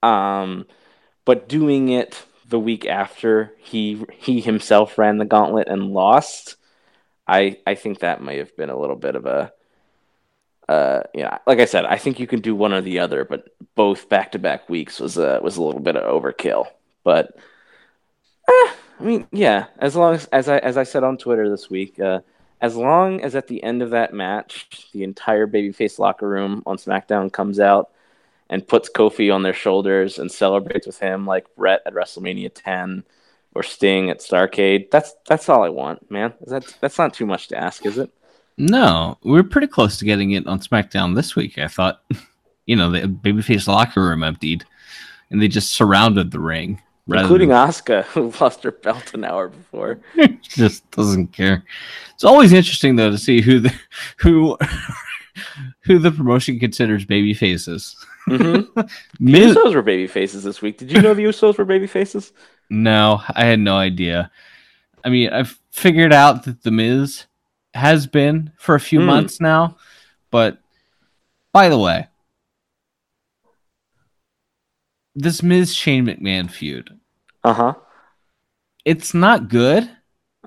Um 0.03 0.67
but 1.25 1.49
doing 1.49 1.91
it 1.91 2.25
the 2.49 2.59
week 2.59 2.87
after 2.87 3.55
he 3.59 4.05
he 4.15 4.41
himself 4.41 4.97
ran 4.99 5.19
the 5.19 5.25
gauntlet 5.25 5.69
and 5.69 5.93
lost, 5.93 6.57
I 7.27 7.59
I 7.67 7.75
think 7.75 8.01
that 8.01 8.23
may 8.23 8.39
have 8.39 8.57
been 8.57 8.71
a 8.71 8.79
little 8.79 8.97
bit 8.97 9.17
of 9.17 9.27
a 9.27 9.53
uh, 10.69 11.03
yeah, 11.15 11.39
like 11.47 11.61
I 11.61 11.65
said, 11.65 11.87
I 11.87 11.97
think 11.97 12.21
you 12.21 12.27
can 12.27 12.41
do 12.41 12.55
one 12.55 12.75
or 12.75 12.83
the 12.83 12.99
other, 12.99 13.25
but 13.25 13.49
both 13.75 14.09
back 14.09 14.33
to 14.33 14.39
back 14.39 14.69
weeks 14.69 15.01
was 15.01 15.17
a 15.17 15.41
was 15.43 15.57
a 15.57 15.63
little 15.63 15.81
bit 15.81 15.97
of 15.97 16.05
overkill. 16.05 16.67
But 17.05 17.35
eh, 18.49 18.71
I 19.01 19.03
mean, 19.03 19.27
yeah, 19.33 19.67
as 19.79 19.97
long 19.97 20.15
as 20.15 20.27
as 20.27 20.49
I 20.49 20.59
as 20.59 20.77
I 20.77 20.83
said 20.85 21.05
on 21.05 21.17
Twitter 21.17 21.49
this 21.49 21.71
week, 21.71 21.99
uh, 22.01 22.21
as 22.61 22.77
long 22.77 23.21
as 23.21 23.35
at 23.37 23.47
the 23.47 23.63
end 23.63 23.83
of 23.83 23.91
that 23.91 24.13
match, 24.13 24.89
the 24.93 25.05
entire 25.05 25.47
babyface 25.47 25.99
locker 25.99 26.29
room 26.29 26.63
on 26.67 26.77
SmackDown 26.77 27.33
comes 27.33 27.61
out 27.61 27.91
and 28.51 28.67
puts 28.67 28.91
Kofi 28.91 29.33
on 29.33 29.43
their 29.43 29.53
shoulders 29.53 30.19
and 30.19 30.31
celebrates 30.31 30.87
with 30.87 30.99
him 30.99 31.27
like 31.27 31.55
Bret 31.57 31.83
at 31.87 31.95
WrestleMania 31.95 32.51
10 32.53 33.05
or 33.55 33.63
Sting 33.63 34.11
at 34.11 34.21
Starcade. 34.21 34.91
That's 34.91 35.15
that's 35.27 35.49
all 35.49 35.63
I 35.63 35.69
want, 35.69 36.11
man. 36.11 36.35
That's 36.47 36.73
that's 36.75 36.99
not 36.99 37.15
too 37.15 37.27
much 37.27 37.49
to 37.49 37.57
ask, 37.57 37.85
is 37.87 37.99
it? 37.99 38.11
No, 38.57 39.19
we 39.23 39.39
are 39.39 39.45
pretty 39.45 39.69
close 39.69 39.99
to 39.99 40.05
getting 40.05 40.33
it 40.33 40.47
on 40.47 40.59
SmackDown 40.61 41.15
this 41.15 41.37
week. 41.37 41.59
I 41.59 41.69
thought, 41.69 42.03
you 42.67 42.75
know, 42.75 42.91
the 42.91 43.03
babyface 43.03 43.69
locker 43.69 44.03
room 44.03 44.25
emptied, 44.25 44.65
and 45.31 45.41
they 45.41 45.49
just 45.49 45.71
surrounded 45.71 46.31
the 46.31 46.41
ring, 46.41 46.83
rather 47.09 47.23
Including 47.23 47.49
than- 47.49 47.69
Asuka, 47.69 48.05
who 48.13 48.33
lost 48.41 48.63
her 48.63 48.71
belt 48.71 49.13
an 49.15 49.25
hour 49.25 49.49
before. 49.49 49.99
just 50.43 50.89
doesn't 50.93 51.29
care. 51.33 51.65
It's 52.15 52.23
always 52.25 52.53
interesting 52.53 52.95
though 52.97 53.11
to 53.11 53.19
see 53.19 53.41
who 53.41 53.59
the 53.61 53.75
who 54.19 54.57
who 55.83 55.99
the 55.99 56.11
promotion 56.13 56.59
considers 56.61 57.05
baby 57.05 57.35
faces. 57.35 57.97
Mm-hmm. 58.29 58.81
The 59.21 59.33
Usos 59.33 59.75
were 59.75 59.83
baby 59.83 60.07
faces 60.07 60.45
this 60.45 60.61
week. 60.61 60.79
Did 60.79 60.93
you 60.93 61.01
know 61.01 61.15
the 61.15 61.25
Usos 61.25 61.57
were 61.59 61.65
baby 61.65 61.87
faces? 61.87 62.33
no, 62.71 63.23
I 63.35 63.47
had 63.47 63.59
no 63.61 63.77
idea. 63.77 64.31
I 65.03 65.09
mean, 65.09 65.31
I've 65.31 65.59
figured 65.71 66.13
out 66.13 66.45
that 66.45 66.63
the 66.63 66.71
Miz 66.71 67.25
has 67.73 68.07
been 68.07 68.53
for 68.59 68.75
a 68.75 68.81
few 68.81 69.01
Hmm. 69.01 69.07
months 69.07 69.41
now, 69.41 69.77
but 70.31 70.59
by 71.53 71.69
the 71.71 71.79
way, 71.79 72.09
this 75.19 75.43
Miz 75.43 75.75
Shane 75.75 76.07
McMahon 76.07 76.51
feud, 76.51 76.99
Uh 77.45 77.53
huh. 77.53 77.75
it's 78.85 79.13
not 79.15 79.49
good. 79.49 79.91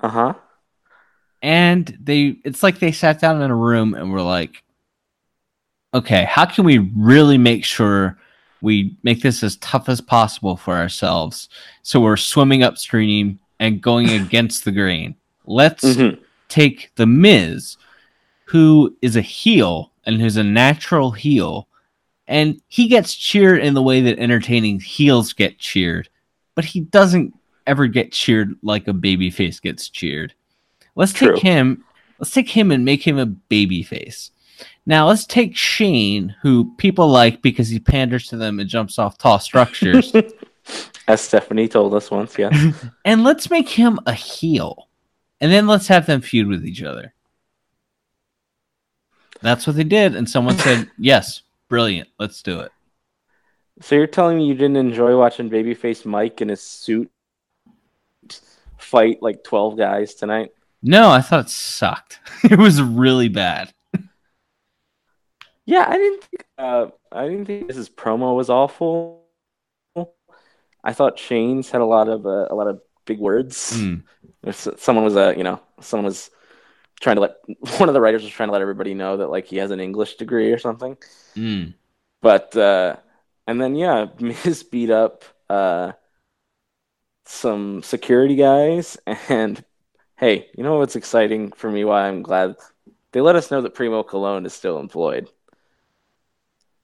Uh 0.02 0.08
huh. 0.08 0.34
and 1.42 1.96
they 2.02 2.36
it's 2.44 2.62
like 2.62 2.78
they 2.78 2.90
sat 2.92 3.20
down 3.20 3.40
in 3.42 3.50
a 3.50 3.54
room 3.54 3.94
and 3.94 4.10
were 4.12 4.22
like 4.22 4.62
okay 5.94 6.24
how 6.24 6.44
can 6.44 6.64
we 6.64 6.78
really 6.96 7.38
make 7.38 7.64
sure 7.64 8.18
we 8.62 8.96
make 9.02 9.20
this 9.22 9.42
as 9.44 9.56
tough 9.56 9.88
as 9.88 10.00
possible 10.00 10.56
for 10.56 10.74
ourselves 10.76 11.48
so 11.82 12.00
we're 12.00 12.16
swimming 12.16 12.62
upstream 12.64 13.38
and 13.60 13.80
going 13.82 14.08
against 14.22 14.64
the 14.64 14.72
grain 14.72 15.14
let's 15.46 15.84
Mhm. 15.84 16.18
take 16.48 16.90
the 16.96 17.06
miz 17.06 17.76
who 18.46 18.96
is 19.02 19.14
a 19.16 19.20
heel 19.22 19.92
and 20.04 20.20
who's 20.20 20.36
a 20.36 20.44
natural 20.44 21.10
heel 21.12 21.68
and 22.32 22.60
he 22.68 22.88
gets 22.88 23.14
cheered 23.14 23.60
in 23.60 23.74
the 23.74 23.82
way 23.82 24.00
that 24.00 24.18
entertaining 24.18 24.80
heels 24.80 25.32
get 25.32 25.58
cheered 25.58 26.08
but 26.54 26.64
he 26.64 26.80
doesn't 26.80 27.32
ever 27.66 27.86
get 27.86 28.10
cheered 28.10 28.56
like 28.62 28.88
a 28.88 28.92
babyface 28.92 29.62
gets 29.62 29.88
cheered 29.88 30.34
Let's 30.94 31.12
True. 31.12 31.34
take 31.34 31.42
him. 31.42 31.84
Let's 32.18 32.32
take 32.32 32.48
him 32.48 32.70
and 32.70 32.84
make 32.84 33.06
him 33.06 33.18
a 33.18 33.26
baby 33.26 33.82
face. 33.82 34.30
Now 34.86 35.08
let's 35.08 35.26
take 35.26 35.56
Shane, 35.56 36.34
who 36.42 36.72
people 36.76 37.08
like 37.08 37.42
because 37.42 37.68
he 37.68 37.78
panders 37.78 38.28
to 38.28 38.36
them 38.36 38.60
and 38.60 38.68
jumps 38.68 38.98
off 38.98 39.18
tall 39.18 39.38
structures, 39.38 40.12
As 41.08 41.20
Stephanie 41.20 41.66
told 41.66 41.94
us 41.94 42.10
once, 42.12 42.38
yeah. 42.38 42.50
and 43.04 43.24
let's 43.24 43.50
make 43.50 43.68
him 43.68 43.98
a 44.06 44.12
heel. 44.12 44.88
And 45.40 45.50
then 45.50 45.66
let's 45.66 45.88
have 45.88 46.06
them 46.06 46.20
feud 46.20 46.46
with 46.46 46.64
each 46.64 46.82
other. 46.82 47.12
That's 49.40 49.66
what 49.66 49.74
they 49.74 49.82
did, 49.82 50.14
and 50.14 50.30
someone 50.30 50.56
said, 50.56 50.88
"Yes, 50.98 51.42
brilliant. 51.72 52.08
Let's 52.18 52.42
do 52.42 52.60
it." 52.60 52.72
so 53.80 53.94
you're 53.94 54.06
telling 54.06 54.38
me 54.38 54.46
you 54.46 54.54
didn't 54.54 54.76
enjoy 54.76 55.16
watching 55.16 55.50
Babyface 55.50 56.04
Mike 56.04 56.40
in 56.40 56.48
his 56.48 56.60
suit 56.60 57.10
fight 58.78 59.22
like 59.22 59.42
12 59.44 59.78
guys 59.78 60.14
tonight? 60.14 60.52
No, 60.82 61.10
I 61.10 61.20
thought 61.20 61.46
it 61.46 61.50
sucked. 61.50 62.20
it 62.44 62.58
was 62.58 62.82
really 62.82 63.28
bad. 63.28 63.72
Yeah, 65.64 65.86
I 65.88 65.96
didn't 65.96 66.24
think 66.24 66.44
uh, 66.58 66.86
I 67.12 67.28
didn't 67.28 67.46
think 67.46 67.72
his 67.72 67.88
promo 67.88 68.36
was 68.36 68.50
awful. 68.50 69.24
I 70.84 70.92
thought 70.92 71.20
Shane's 71.20 71.70
had 71.70 71.80
a 71.80 71.86
lot 71.86 72.08
of 72.08 72.26
uh, 72.26 72.48
a 72.50 72.54
lot 72.54 72.66
of 72.66 72.80
big 73.06 73.20
words. 73.20 73.72
Mm. 73.76 74.02
If 74.42 74.66
someone 74.76 75.04
was 75.04 75.16
uh, 75.16 75.34
you 75.36 75.44
know, 75.44 75.60
someone 75.80 76.06
was 76.06 76.30
trying 77.02 77.16
to 77.16 77.22
let 77.22 77.36
one 77.78 77.88
of 77.88 77.94
the 77.94 78.00
writers 78.00 78.22
was 78.22 78.32
trying 78.32 78.48
to 78.48 78.52
let 78.52 78.62
everybody 78.62 78.94
know 78.94 79.18
that 79.18 79.28
like 79.28 79.46
he 79.46 79.56
has 79.56 79.70
an 79.70 79.80
English 79.80 80.14
degree 80.14 80.52
or 80.52 80.58
something. 80.58 80.96
Mm. 81.36 81.74
But 82.22 82.56
uh 82.56 82.96
and 83.46 83.60
then 83.60 83.74
yeah, 83.74 84.06
Miz 84.20 84.62
beat 84.62 84.90
up 84.90 85.24
uh 85.50 85.92
some 87.26 87.82
security 87.82 88.36
guys 88.36 88.96
and 89.28 89.62
hey, 90.16 90.48
you 90.56 90.62
know 90.62 90.78
what's 90.78 90.96
exciting 90.96 91.52
for 91.52 91.70
me 91.70 91.84
why 91.84 92.08
I'm 92.08 92.22
glad 92.22 92.56
they 93.10 93.20
let 93.20 93.36
us 93.36 93.50
know 93.50 93.60
that 93.60 93.74
Primo 93.74 94.02
Colón 94.02 94.46
is 94.46 94.54
still 94.54 94.78
employed. 94.78 95.28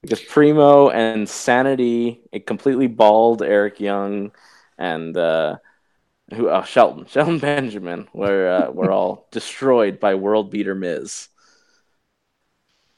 Because 0.01 0.21
Primo 0.21 0.89
and 0.89 1.27
Sanity, 1.27 2.21
a 2.31 2.39
completely 2.39 2.87
bald 2.87 3.41
Eric 3.41 3.79
Young 3.79 4.31
and 4.77 5.15
uh 5.15 5.57
who 6.33 6.49
uh, 6.49 6.63
Shelton, 6.63 7.05
Shelton 7.09 7.39
Benjamin 7.39 8.07
were 8.13 8.49
uh, 8.49 8.71
were 8.71 8.91
all 8.91 9.27
destroyed 9.31 9.99
by 9.99 10.15
world 10.15 10.51
beater 10.51 10.75
Miz. 10.75 11.29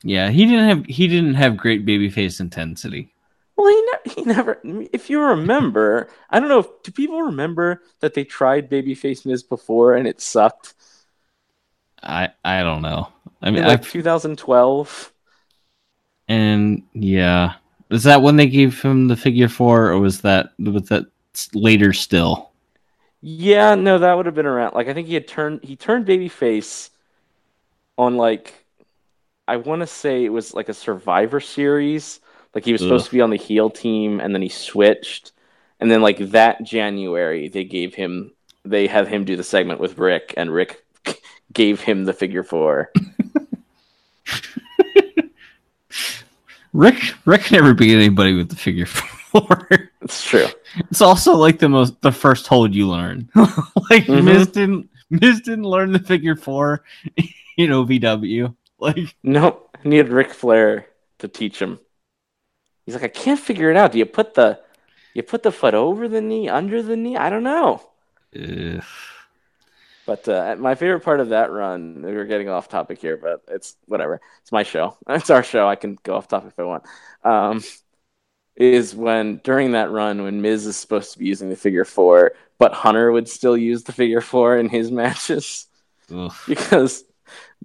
Yeah, 0.03 0.29
he 0.29 0.45
didn't 0.45 0.67
have 0.69 0.85
he 0.85 1.07
didn't 1.07 1.33
have 1.35 1.57
great 1.57 1.85
babyface 1.85 2.39
intensity. 2.39 3.13
Well, 3.55 3.67
he, 3.67 3.81
ne- 3.81 4.13
he 4.15 4.21
never. 4.23 4.59
If 4.63 5.09
you 5.09 5.21
remember, 5.21 6.09
I 6.29 6.39
don't 6.39 6.49
know. 6.49 6.59
if 6.59 6.67
Do 6.83 6.91
people 6.91 7.21
remember 7.21 7.83
that 7.99 8.13
they 8.13 8.23
tried 8.23 8.69
Babyface 8.69 9.25
Miz 9.25 9.43
before 9.43 9.93
and 9.95 10.07
it 10.07 10.21
sucked? 10.21 10.73
I 12.03 12.29
I 12.43 12.61
don't 12.63 12.81
know. 12.81 13.11
I 13.41 13.51
In 13.53 13.63
mean, 13.63 13.63
like 13.63 13.81
I, 13.81 13.81
2012. 13.81 15.13
and 16.27 16.83
yeah, 16.93 17.55
was 17.89 18.03
that 18.03 18.21
when 18.21 18.35
they 18.37 18.47
gave 18.47 18.81
him 18.81 19.07
the 19.07 19.15
figure 19.17 19.49
four, 19.49 19.89
or 19.89 19.99
was 19.99 20.21
that 20.21 20.51
was 20.59 20.87
that 20.89 21.05
later 21.53 21.93
still? 21.93 22.50
Yeah, 23.21 23.75
no, 23.75 23.99
that 23.99 24.15
would 24.15 24.25
have 24.25 24.35
been 24.35 24.47
around. 24.47 24.73
Like 24.73 24.87
I 24.87 24.93
think 24.93 25.07
he 25.07 25.13
had 25.13 25.27
turned 25.27 25.63
he 25.63 25.75
turned 25.75 26.07
Babyface 26.07 26.89
on 27.97 28.17
like 28.17 28.65
I 29.47 29.57
want 29.57 29.81
to 29.81 29.87
say 29.87 30.25
it 30.25 30.29
was 30.29 30.53
like 30.53 30.69
a 30.69 30.73
Survivor 30.73 31.39
Series. 31.39 32.19
Like 32.55 32.65
he 32.65 32.71
was 32.71 32.81
supposed 32.81 33.05
Ugh. 33.05 33.09
to 33.09 33.15
be 33.15 33.21
on 33.21 33.29
the 33.29 33.37
heel 33.37 33.69
team, 33.69 34.19
and 34.19 34.33
then 34.33 34.41
he 34.41 34.49
switched. 34.49 35.31
And 35.79 35.89
then 35.89 36.01
like 36.01 36.17
that 36.31 36.63
January, 36.63 37.47
they 37.47 37.63
gave 37.63 37.93
him 37.93 38.31
they 38.65 38.87
had 38.87 39.07
him 39.07 39.23
do 39.23 39.35
the 39.35 39.43
segment 39.43 39.79
with 39.79 39.97
Ric, 39.97 40.33
and 40.37 40.51
Ric 40.51 40.83
gave 41.53 41.81
him 41.81 42.05
the 42.05 42.13
figure 42.13 42.43
four. 42.43 42.91
Ric 46.73 47.13
Ric 47.25 47.51
never 47.51 47.73
beat 47.73 47.95
anybody 47.95 48.33
with 48.33 48.49
the 48.49 48.55
figure 48.55 48.85
four. 48.87 49.20
It's 50.01 50.23
true. 50.23 50.47
it's 50.89 51.01
also 51.01 51.35
like 51.35 51.59
the 51.59 51.69
most 51.69 52.01
the 52.01 52.11
first 52.11 52.47
hold 52.47 52.73
you 52.75 52.87
learn. 52.89 53.29
like 53.35 54.05
Mhm. 54.05 54.23
Miz 54.25 54.47
didn't 54.47 54.89
Miz 55.09 55.41
didn't 55.41 55.63
learn 55.65 55.91
the 55.91 55.99
figure 55.99 56.35
four 56.35 56.83
in 57.57 57.69
OVW. 57.69 58.55
Like 58.79 59.15
Nope. 59.23 59.69
I 59.83 59.87
needed 59.87 60.09
Ric 60.09 60.33
Flair 60.33 60.87
to 61.19 61.27
teach 61.27 61.61
him. 61.61 61.79
He's 62.85 62.95
like, 62.95 63.03
I 63.03 63.09
can't 63.09 63.39
figure 63.39 63.69
it 63.69 63.77
out. 63.77 63.91
Do 63.91 63.99
you 63.99 64.05
put 64.05 64.33
the 64.33 64.59
you 65.13 65.23
put 65.23 65.43
the 65.43 65.51
foot 65.51 65.73
over 65.75 66.07
the 66.07 66.21
knee, 66.21 66.49
under 66.49 66.81
the 66.81 66.95
knee? 66.95 67.15
I 67.17 67.29
don't 67.29 67.43
know. 67.43 67.81
ugh. 68.35 68.83
But 70.05 70.27
uh, 70.27 70.55
my 70.57 70.73
favorite 70.75 71.01
part 71.01 71.19
of 71.19 71.29
that 71.29 71.51
run, 71.51 72.01
we're 72.01 72.25
getting 72.25 72.49
off 72.49 72.67
topic 72.67 72.99
here, 72.99 73.17
but 73.17 73.43
it's 73.47 73.75
whatever. 73.85 74.19
It's 74.41 74.51
my 74.51 74.63
show. 74.63 74.97
It's 75.09 75.29
our 75.29 75.43
show. 75.43 75.67
I 75.69 75.75
can 75.75 75.97
go 76.03 76.15
off 76.15 76.27
topic 76.27 76.49
if 76.53 76.59
I 76.59 76.63
want. 76.63 76.83
Um, 77.23 77.63
is 78.61 78.95
when 78.95 79.37
during 79.43 79.71
that 79.73 79.91
run 79.91 80.23
when 80.23 80.41
Miz 80.41 80.65
is 80.65 80.77
supposed 80.77 81.13
to 81.13 81.19
be 81.19 81.25
using 81.25 81.49
the 81.49 81.55
figure 81.55 81.85
four, 81.85 82.33
but 82.57 82.73
Hunter 82.73 83.11
would 83.11 83.27
still 83.29 83.57
use 83.57 83.83
the 83.83 83.93
figure 83.93 84.21
four 84.21 84.57
in 84.57 84.69
his 84.69 84.91
matches 85.01 85.67
Ugh. 86.13 86.33
because 86.47 87.03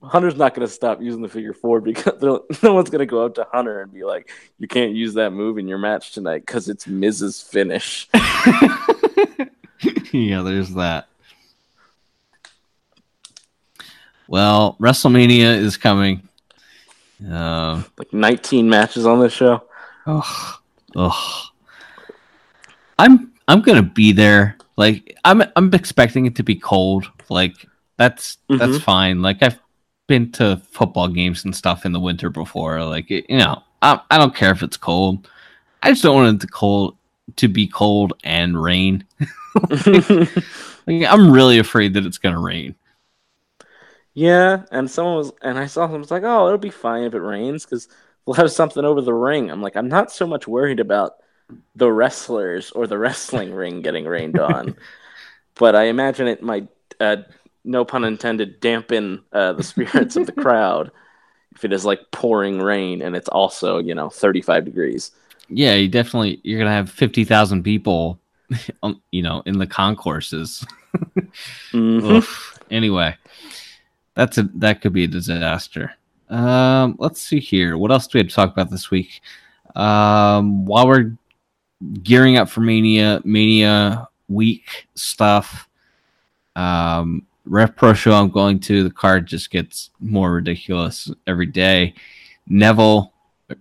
Hunter's 0.02 0.36
not 0.36 0.54
going 0.54 0.66
to 0.66 0.72
stop 0.72 1.00
using 1.00 1.22
the 1.22 1.28
figure 1.28 1.54
four 1.54 1.80
because 1.80 2.20
no 2.62 2.72
one's 2.74 2.90
going 2.90 3.00
to 3.00 3.06
go 3.06 3.24
up 3.24 3.34
to 3.36 3.46
Hunter 3.50 3.80
and 3.80 3.92
be 3.92 4.04
like, 4.04 4.30
"You 4.58 4.68
can't 4.68 4.92
use 4.92 5.14
that 5.14 5.30
move 5.30 5.58
in 5.58 5.68
your 5.68 5.78
match 5.78 6.12
tonight 6.12 6.42
because 6.44 6.68
it's 6.68 6.86
Miz's 6.86 7.40
finish." 7.40 8.08
yeah, 10.12 10.42
there's 10.42 10.74
that. 10.74 11.08
Well, 14.28 14.76
WrestleMania 14.80 15.56
is 15.56 15.76
coming. 15.76 16.28
Um, 17.26 17.86
like 17.96 18.12
19 18.12 18.68
matches 18.68 19.06
on 19.06 19.20
this 19.20 19.32
show. 19.32 19.62
ugh, 20.06 20.58
ugh. 20.96 21.46
I'm 22.98 23.32
I'm 23.46 23.60
gonna 23.60 23.82
be 23.82 24.12
there. 24.12 24.56
Like 24.76 25.16
I'm 25.24 25.42
I'm 25.54 25.72
expecting 25.72 26.26
it 26.26 26.36
to 26.36 26.42
be 26.42 26.56
cold. 26.56 27.06
Like 27.28 27.54
that's 27.96 28.38
that's 28.48 28.62
mm-hmm. 28.62 28.78
fine. 28.78 29.22
Like 29.22 29.42
I've 29.42 29.58
been 30.06 30.32
to 30.32 30.60
football 30.70 31.08
games 31.08 31.44
and 31.44 31.54
stuff 31.54 31.84
in 31.84 31.92
the 31.92 32.00
winter 32.00 32.30
before. 32.30 32.82
Like 32.84 33.10
it, 33.10 33.26
you 33.28 33.38
know, 33.38 33.62
I 33.82 34.00
I 34.10 34.18
don't 34.18 34.34
care 34.34 34.50
if 34.50 34.62
it's 34.62 34.76
cold. 34.76 35.28
I 35.82 35.90
just 35.90 36.02
don't 36.02 36.16
want 36.16 36.36
it 36.36 36.46
to 36.46 36.52
cold 36.52 36.96
to 37.36 37.48
be 37.48 37.66
cold 37.66 38.14
and 38.24 38.60
rain. 38.60 39.04
Like 40.86 41.04
I'm 41.04 41.32
really 41.32 41.58
afraid 41.58 41.94
that 41.94 42.06
it's 42.06 42.18
gonna 42.18 42.40
rain. 42.40 42.76
Yeah, 44.14 44.62
and 44.70 44.90
someone 44.90 45.16
was, 45.16 45.32
and 45.42 45.58
I 45.58 45.66
saw 45.66 45.84
someone 45.84 46.00
was 46.00 46.10
like, 46.10 46.22
"Oh, 46.22 46.46
it'll 46.46 46.58
be 46.58 46.70
fine 46.70 47.04
if 47.04 47.14
it 47.14 47.20
rains 47.20 47.64
because 47.64 47.88
we'll 48.26 48.34
have 48.42 48.52
something 48.52 48.84
over 48.84 49.00
the 49.00 49.14
ring." 49.14 49.50
I'm 49.50 49.62
like, 49.62 49.76
I'm 49.76 49.88
not 49.88 50.12
so 50.12 50.26
much 50.26 50.46
worried 50.46 50.80
about 50.80 51.16
the 51.74 51.90
wrestlers 51.90 52.72
or 52.72 52.86
the 52.86 52.98
wrestling 52.98 53.54
ring 53.54 53.80
getting 53.80 54.04
rained 54.04 54.38
on, 54.38 54.76
but 55.54 55.74
I 55.74 55.84
imagine 55.84 56.26
it 56.26 56.42
might, 56.42 56.68
uh, 57.00 57.16
no 57.64 57.84
pun 57.84 58.04
intended, 58.04 58.60
dampen 58.60 59.22
uh, 59.32 59.52
the 59.54 59.62
spirits 59.62 60.16
of 60.16 60.26
the 60.26 60.32
crowd 60.42 60.90
if 61.54 61.64
it 61.64 61.72
is 61.72 61.86
like 61.86 62.10
pouring 62.10 62.60
rain 62.60 63.00
and 63.00 63.16
it's 63.16 63.28
also 63.28 63.78
you 63.78 63.94
know 63.94 64.10
35 64.10 64.64
degrees. 64.66 65.10
Yeah, 65.48 65.74
you 65.74 65.88
definitely 65.88 66.40
you're 66.42 66.58
gonna 66.58 66.72
have 66.72 66.90
fifty 66.90 67.24
thousand 67.24 67.62
people, 67.62 68.18
on, 68.82 69.00
you 69.12 69.22
know, 69.22 69.42
in 69.46 69.58
the 69.58 69.66
concourses. 69.66 70.66
Mhm. 71.72 72.26
Anyway, 72.70 73.16
that's 74.14 74.38
a 74.38 74.44
that 74.54 74.80
could 74.80 74.92
be 74.92 75.04
a 75.04 75.08
disaster. 75.08 75.94
Um, 76.28 76.96
let's 76.98 77.20
see 77.20 77.40
here. 77.40 77.78
What 77.78 77.90
else 77.90 78.06
do 78.06 78.18
we 78.18 78.20
have 78.20 78.28
to 78.28 78.34
talk 78.34 78.52
about 78.52 78.70
this 78.70 78.90
week? 78.90 79.20
Um, 79.74 80.64
while 80.64 80.88
we're 80.88 81.16
gearing 82.02 82.36
up 82.36 82.48
for 82.48 82.60
Mania, 82.60 83.20
Mania 83.24 84.08
week 84.28 84.88
stuff. 84.94 85.68
Um, 86.54 87.26
RevPro 87.48 87.94
Show 87.94 88.12
I'm 88.12 88.30
going 88.30 88.58
to. 88.60 88.82
The 88.82 88.90
card 88.90 89.26
just 89.26 89.50
gets 89.50 89.90
more 90.00 90.32
ridiculous 90.32 91.10
every 91.26 91.46
day. 91.46 91.94
Neville 92.48 93.12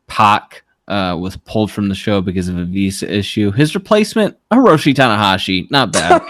Pac 0.07 0.63
uh, 0.87 1.17
was 1.19 1.35
pulled 1.37 1.71
from 1.71 1.89
the 1.89 1.95
show 1.95 2.21
because 2.21 2.47
of 2.47 2.57
a 2.57 2.65
visa 2.65 3.11
issue. 3.11 3.51
His 3.51 3.75
replacement, 3.75 4.37
Hiroshi 4.51 4.93
Tanahashi, 4.93 5.69
not 5.71 5.91
bad. 5.91 6.21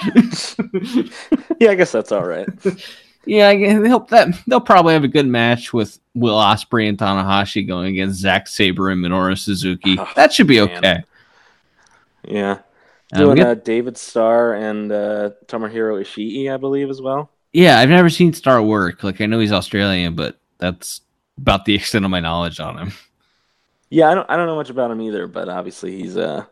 Yeah, 1.60 1.72
I 1.72 1.76
guess 1.76 1.94
that's 1.94 2.12
all 2.12 2.26
right. 2.26 2.48
Yeah, 3.26 3.50
I 3.50 3.88
hope 3.88 4.10
that 4.10 4.30
they'll 4.48 4.62
probably 4.62 4.94
have 4.94 5.04
a 5.04 5.10
good 5.10 5.28
match 5.28 5.74
with 5.74 6.00
Will 6.14 6.38
Ospreay 6.38 6.88
and 6.88 6.98
Tanahashi 6.98 7.68
going 7.68 7.88
against 7.88 8.20
Zack 8.20 8.48
Sabre 8.48 8.90
and 8.90 9.04
Minoru 9.04 9.38
Suzuki. 9.38 9.98
Oh, 10.00 10.08
that 10.16 10.32
should 10.34 10.48
be 10.48 10.60
man. 10.60 10.78
okay. 10.78 11.04
Yeah, 12.28 12.60
we 13.14 13.20
doing 13.20 13.40
uh, 13.42 13.54
David 13.56 13.98
Starr 13.98 14.54
and 14.54 14.92
uh, 14.92 15.32
Tomohiro 15.48 16.02
Ishii, 16.02 16.52
I 16.52 16.58
believe, 16.58 16.90
as 16.90 17.02
well. 17.02 17.30
yeah, 17.54 17.80
I've 17.80 17.90
never 17.90 18.10
seen 18.10 18.34
Starr 18.34 18.62
work. 18.62 19.04
Like 19.04 19.22
I 19.22 19.26
know 19.26 19.40
he's 19.40 19.52
Australian, 19.52 20.16
but 20.16 20.40
that's 20.58 21.02
about 21.38 21.66
the 21.66 21.76
extent 21.76 22.06
of 22.06 22.12
my 22.12 22.20
knowledge 22.20 22.60
on 22.60 22.78
him. 22.78 22.94
Yeah, 23.90 24.10
I 24.10 24.16
don't 24.16 24.30
I 24.30 24.36
don't 24.36 24.48
know 24.48 24.56
much 24.56 24.70
about 24.70 24.92
him 24.92 25.02
either, 25.02 25.28
but 25.28 25.50
obviously 25.50 25.96
he's 26.02 26.18
uh 26.18 26.46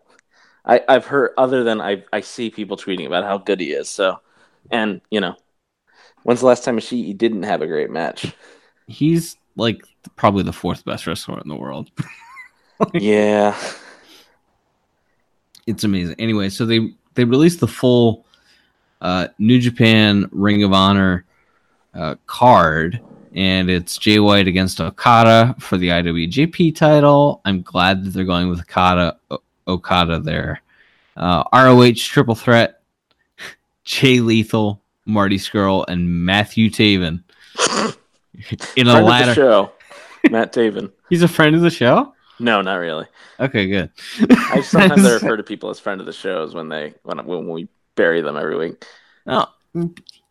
I, 0.65 0.81
I've 0.87 1.05
heard 1.05 1.31
other 1.37 1.63
than 1.63 1.81
I 1.81 2.03
I 2.13 2.21
see 2.21 2.49
people 2.49 2.77
tweeting 2.77 3.05
about 3.05 3.23
how 3.23 3.37
good 3.37 3.59
he 3.59 3.73
is. 3.73 3.89
So 3.89 4.19
and 4.71 5.01
you 5.09 5.19
know 5.19 5.35
when's 6.23 6.39
the 6.39 6.45
last 6.47 6.63
time 6.63 6.77
Ishii 6.77 7.17
didn't 7.17 7.43
have 7.43 7.61
a 7.61 7.67
great 7.67 7.89
match? 7.89 8.33
He's 8.87 9.37
like 9.55 9.81
probably 10.15 10.43
the 10.43 10.53
fourth 10.53 10.83
best 10.85 11.07
wrestler 11.07 11.39
in 11.39 11.47
the 11.47 11.55
world. 11.55 11.91
yeah. 12.93 13.57
it's 15.67 15.83
amazing. 15.83 16.15
Anyway, 16.19 16.49
so 16.49 16.65
they 16.65 16.93
they 17.13 17.23
released 17.23 17.59
the 17.59 17.67
full 17.67 18.25
uh, 19.01 19.27
New 19.37 19.59
Japan 19.59 20.27
Ring 20.31 20.63
of 20.63 20.73
Honor 20.73 21.25
uh, 21.93 22.15
card, 22.25 23.01
and 23.35 23.69
it's 23.69 23.97
Jay 23.97 24.19
White 24.19 24.47
against 24.47 24.81
Okada 24.81 25.55
for 25.59 25.77
the 25.77 25.89
IWGP 25.89 26.75
title. 26.75 27.41
I'm 27.45 27.61
glad 27.61 28.03
that 28.03 28.11
they're 28.11 28.23
going 28.23 28.49
with 28.49 28.61
Okada 28.61 29.17
O- 29.29 29.43
Okada 29.67 30.19
there. 30.19 30.61
Uh, 31.15 31.43
ROH 31.53 31.93
Triple 31.95 32.35
Threat, 32.35 32.81
Jay 33.83 34.19
Lethal, 34.19 34.81
Marty 35.05 35.37
Scurll, 35.37 35.85
and 35.87 36.25
Matthew 36.25 36.69
Taven 36.69 37.23
in 38.75 38.87
a 38.87 38.91
Friend 38.91 39.05
ladder. 39.05 39.33
show. 39.33 39.71
Matt 40.29 40.53
Taven. 40.53 40.91
He's 41.09 41.23
a 41.23 41.27
friend 41.27 41.55
of 41.55 41.61
the 41.61 41.69
show. 41.69 42.13
No, 42.39 42.61
not 42.61 42.75
really. 42.75 43.05
Okay, 43.39 43.67
good. 43.67 43.91
I 44.29 44.61
sometimes 44.65 45.05
I 45.05 45.13
refer 45.13 45.37
to 45.37 45.43
people 45.43 45.69
as 45.69 45.79
friend 45.79 45.99
of 46.01 46.07
the 46.07 46.13
shows 46.13 46.55
when 46.55 46.69
they 46.69 46.93
when 47.03 47.23
when 47.25 47.47
we 47.49 47.67
bury 47.95 48.21
them 48.21 48.37
every 48.37 48.57
week. 48.57 48.85
Oh, 49.27 49.45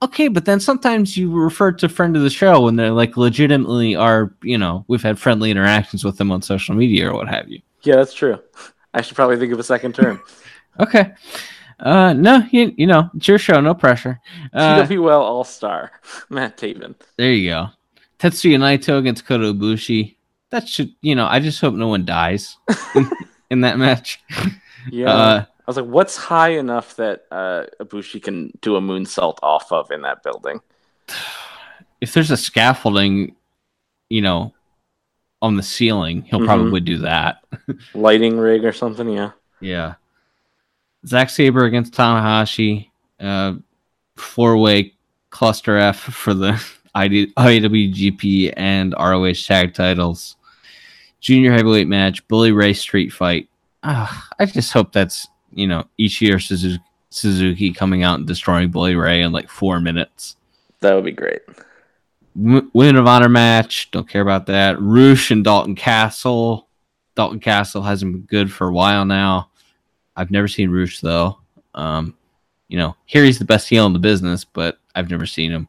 okay, 0.02 0.28
but 0.28 0.44
then 0.44 0.61
sometimes 0.61 1.16
you 1.16 1.32
refer 1.32 1.72
to 1.72 1.88
friend 1.88 2.16
of 2.16 2.22
the 2.22 2.30
show 2.30 2.61
when 2.62 2.76
they're 2.76 2.90
like 2.90 3.16
legitimately 3.16 3.94
are, 3.94 4.35
you 4.42 4.58
know, 4.58 4.85
we've 4.88 5.02
had 5.02 5.18
friendly 5.18 5.50
interactions 5.50 6.04
with 6.04 6.18
them 6.18 6.32
on 6.32 6.42
social 6.42 6.74
media 6.74 7.11
or 7.11 7.14
what 7.14 7.28
have 7.28 7.48
you. 7.48 7.61
Yeah, 7.82 7.96
that's 7.96 8.14
true. 8.14 8.38
I 8.94 9.00
should 9.02 9.16
probably 9.16 9.37
think 9.37 9.52
of 9.52 9.58
a 9.58 9.64
second 9.64 9.94
term. 9.94 10.20
Okay. 10.80 11.12
Uh, 11.83 12.12
no, 12.12 12.47
you, 12.53 12.73
you 12.77 12.87
know, 12.87 13.11
it's 13.16 13.27
your 13.27 13.38
show, 13.38 13.61
no 13.61 13.75
pressure. 13.75 14.21
Uh, 14.53 14.87
TWL 14.87 15.11
All 15.21 15.45
Star, 15.45 15.90
Matt 16.31 16.57
Taven. 16.57 16.95
there 17.16 17.33
you 17.33 17.51
go. 17.51 17.66
Tetsuya 18.21 18.57
Naito 18.59 18.99
against 18.99 19.27
Kota 19.27 19.53
Ibushi. 19.53 20.14
That 20.51 20.68
should, 20.68 20.95
you 21.01 21.14
know, 21.16 21.27
I 21.27 21.40
just 21.40 21.61
hope 21.61 21.75
no 21.75 21.88
one 21.88 22.05
dies 22.05 22.57
in, 22.95 23.11
in 23.51 23.61
that 23.62 23.79
match. 23.79 24.21
Yeah. 24.90 25.11
Uh, 25.12 25.45
I 25.45 25.64
was 25.66 25.77
like, 25.77 25.87
what's 25.87 26.16
high 26.16 26.51
enough 26.51 26.95
that 26.97 27.25
uh, 27.33 27.64
Ibushi 27.81 28.23
can 28.23 28.53
do 28.61 28.77
a 28.77 28.81
moonsault 28.81 29.38
off 29.42 29.73
of 29.73 29.90
in 29.90 30.03
that 30.03 30.23
building? 30.23 30.61
if 32.01 32.12
there's 32.14 32.31
a 32.31 32.37
scaffolding, 32.37 33.35
you 34.09 34.21
know, 34.21 34.53
on 35.40 35.57
the 35.57 35.62
ceiling, 35.62 36.23
he'll 36.23 36.40
Mhm. 36.40 36.47
probably 36.47 36.81
do 36.81 36.99
that. 36.99 37.38
Lighting 37.95 38.38
rig 38.38 38.64
or 38.64 38.73
something? 38.73 39.09
Yeah. 39.09 39.31
Yeah. 39.61 39.95
Zack 41.07 41.31
Sabre 41.31 41.65
against 41.65 41.95
Tanahashi. 41.95 42.88
Uh, 43.21 43.55
four 44.17 44.57
way 44.59 44.95
cluster 45.31 45.77
F 45.77 45.99
for 45.99 46.35
the 46.35 46.62
ID, 46.95 47.33
IWGP 47.37 48.53
and 48.57 48.95
ROH 48.99 49.33
tag 49.47 49.75
titles. 49.75 50.37
Junior 51.21 51.53
heavyweight 51.53 51.88
match. 51.88 52.27
Bully 52.29 52.53
Ray 52.53 52.73
street 52.73 53.12
fight. 53.12 53.49
Ah, 53.85 54.29
I 54.38 54.47
just 54.47 54.73
hope 54.73 54.93
that's, 54.93 55.29
you 55.53 55.67
know, 55.67 55.85
Ichiro 55.99 56.41
Suzuki, 56.41 56.83
Suzuki 57.11 57.73
coming 57.73 58.03
out 58.03 58.19
and 58.19 58.27
destroying 58.27 58.71
Bully 58.71 58.95
Ray 58.97 59.23
in 59.23 59.33
like 59.33 59.49
four 59.49 59.81
minutes. 59.81 60.37
That 60.81 60.95
would 60.95 61.05
be 61.05 61.12
great. 61.12 61.43
w- 62.41 62.69
Women 62.73 62.97
of 62.97 63.07
Honor 63.07 63.29
match. 63.29 63.91
Don't 63.93 64.09
care 64.09 64.23
about 64.23 64.47
that. 64.47 64.81
Roosh 64.81 65.31
and 65.31 65.45
Dalton 65.45 65.75
Castle. 65.77 66.69
Dalton 67.15 67.41
Castle 67.41 67.83
hasn't 67.83 68.12
been 68.12 68.23
good 68.23 68.53
for 68.53 68.69
a 68.69 68.73
while 68.73 69.05
now. 69.05 69.51
I've 70.16 70.31
never 70.31 70.48
seen 70.48 70.70
Roosh 70.70 71.01
though. 71.01 71.38
Um, 71.75 72.14
you 72.68 72.79
know, 72.79 72.96
here 73.07 73.25
he's 73.25 73.38
the 73.38 73.44
best 73.44 73.68
heel 73.68 73.87
in 73.87 73.92
the 73.92 73.98
business, 73.98 74.44
but 74.44 74.79
I've 74.94 75.11
never 75.11 75.27
seen 75.27 75.51
him. 75.51 75.68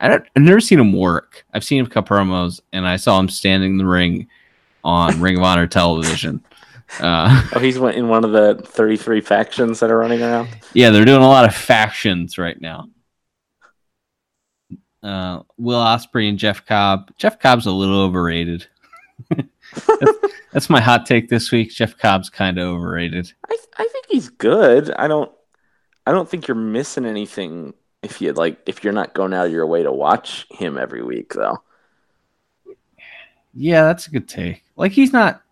I 0.00 0.08
don't, 0.08 0.24
I've 0.36 0.42
never 0.42 0.60
seen 0.60 0.78
him 0.78 0.92
work. 0.92 1.44
I've 1.54 1.64
seen 1.64 1.78
him 1.80 1.86
cut 1.86 2.06
promos, 2.06 2.60
and 2.72 2.86
I 2.86 2.96
saw 2.96 3.18
him 3.18 3.28
standing 3.28 3.72
in 3.72 3.78
the 3.78 3.86
ring 3.86 4.28
on 4.84 5.20
Ring 5.20 5.38
of 5.38 5.42
Honor 5.42 5.66
television. 5.66 6.44
Uh, 7.00 7.42
Oh, 7.54 7.60
he's 7.60 7.76
in 7.76 8.08
one 8.08 8.24
of 8.24 8.32
the 8.32 8.62
33 8.64 9.20
factions 9.20 9.80
that 9.80 9.90
are 9.90 9.98
running 9.98 10.22
around. 10.22 10.48
yeah, 10.74 10.90
they're 10.90 11.04
doing 11.04 11.22
a 11.22 11.28
lot 11.28 11.44
of 11.44 11.54
factions 11.54 12.38
right 12.38 12.60
now. 12.60 12.88
Uh, 15.02 15.42
Will 15.56 15.80
Ospreay 15.80 16.28
and 16.28 16.38
Jeff 16.38 16.66
Cobb. 16.66 17.10
Jeff 17.16 17.38
Cobb's 17.38 17.66
a 17.66 17.70
little 17.72 18.00
overrated. 18.00 18.66
that's, 19.30 20.18
that's 20.56 20.70
my 20.70 20.80
hot 20.80 21.04
take 21.04 21.28
this 21.28 21.52
week. 21.52 21.70
Jeff 21.70 21.98
Cobb's 21.98 22.30
kind 22.30 22.58
of 22.58 22.66
overrated. 22.66 23.30
I 23.46 23.58
I 23.76 23.86
think 23.92 24.06
he's 24.08 24.30
good. 24.30 24.90
I 24.90 25.06
don't 25.06 25.30
I 26.06 26.12
don't 26.12 26.26
think 26.26 26.48
you're 26.48 26.54
missing 26.54 27.04
anything 27.04 27.74
if 28.02 28.22
you 28.22 28.32
like 28.32 28.60
if 28.64 28.82
you're 28.82 28.94
not 28.94 29.12
going 29.12 29.34
out 29.34 29.44
of 29.44 29.52
your 29.52 29.66
way 29.66 29.82
to 29.82 29.92
watch 29.92 30.46
him 30.50 30.78
every 30.78 31.02
week 31.02 31.34
though. 31.34 31.62
Yeah, 33.52 33.82
that's 33.82 34.06
a 34.06 34.10
good 34.10 34.30
take. 34.30 34.62
Like 34.76 34.92
he's 34.92 35.12
not. 35.12 35.42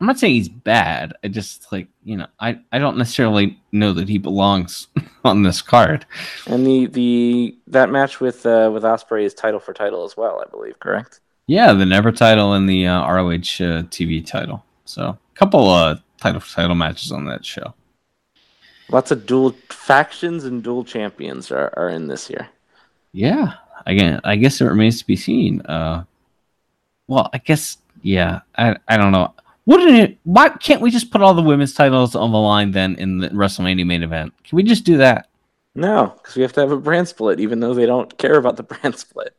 I'm 0.00 0.08
not 0.08 0.18
saying 0.18 0.34
he's 0.34 0.48
bad. 0.48 1.12
I 1.22 1.28
just 1.28 1.70
like 1.70 1.86
you 2.02 2.16
know 2.16 2.26
I 2.40 2.58
I 2.72 2.80
don't 2.80 2.98
necessarily 2.98 3.60
know 3.70 3.92
that 3.92 4.08
he 4.08 4.18
belongs 4.18 4.88
on 5.24 5.44
this 5.44 5.62
card. 5.62 6.04
And 6.48 6.66
the 6.66 6.86
the 6.86 7.58
that 7.68 7.90
match 7.90 8.18
with 8.18 8.44
uh, 8.44 8.72
with 8.74 8.82
Ospreay 8.82 9.22
is 9.22 9.34
title 9.34 9.60
for 9.60 9.72
title 9.72 10.04
as 10.04 10.16
well, 10.16 10.42
I 10.44 10.50
believe. 10.50 10.80
Correct. 10.80 11.20
Yeah, 11.46 11.72
the 11.72 11.86
Never 11.86 12.10
title 12.10 12.54
and 12.54 12.68
the 12.68 12.86
uh, 12.86 13.12
ROH 13.12 13.30
uh, 13.30 13.82
TV 13.88 14.24
title. 14.24 14.64
So 14.84 15.02
a 15.02 15.18
couple 15.34 15.68
uh 15.68 15.96
title 16.18 16.40
title 16.40 16.74
matches 16.74 17.12
on 17.12 17.24
that 17.26 17.44
show. 17.44 17.74
Lots 18.88 19.10
of 19.10 19.26
dual 19.26 19.52
factions 19.68 20.44
and 20.44 20.62
dual 20.62 20.84
champions 20.84 21.50
are, 21.50 21.72
are 21.76 21.88
in 21.88 22.06
this 22.06 22.30
year. 22.30 22.48
Yeah, 23.12 23.54
again, 23.84 24.20
I 24.24 24.36
guess 24.36 24.60
it 24.60 24.64
remains 24.66 25.00
to 25.00 25.06
be 25.06 25.16
seen. 25.16 25.60
Uh, 25.62 26.04
well, 27.08 27.30
I 27.32 27.38
guess 27.38 27.78
yeah. 28.02 28.40
I 28.56 28.76
I 28.88 28.96
don't 28.96 29.12
know. 29.12 29.34
Wouldn't 29.66 29.96
it? 29.96 30.18
Why 30.22 30.50
can't 30.50 30.80
we 30.80 30.90
just 30.90 31.10
put 31.10 31.22
all 31.22 31.34
the 31.34 31.42
women's 31.42 31.74
titles 31.74 32.14
on 32.14 32.30
the 32.30 32.38
line 32.38 32.70
then 32.70 32.94
in 32.96 33.18
the 33.18 33.28
WrestleMania 33.30 33.86
main 33.86 34.02
event? 34.02 34.32
Can 34.44 34.56
we 34.56 34.62
just 34.62 34.84
do 34.84 34.96
that? 34.98 35.28
No, 35.74 36.14
because 36.16 36.36
we 36.36 36.42
have 36.42 36.52
to 36.54 36.60
have 36.60 36.72
a 36.72 36.76
brand 36.76 37.08
split, 37.08 37.40
even 37.40 37.60
though 37.60 37.74
they 37.74 37.86
don't 37.86 38.16
care 38.18 38.36
about 38.36 38.56
the 38.56 38.62
brand 38.62 38.96
split. 38.96 39.34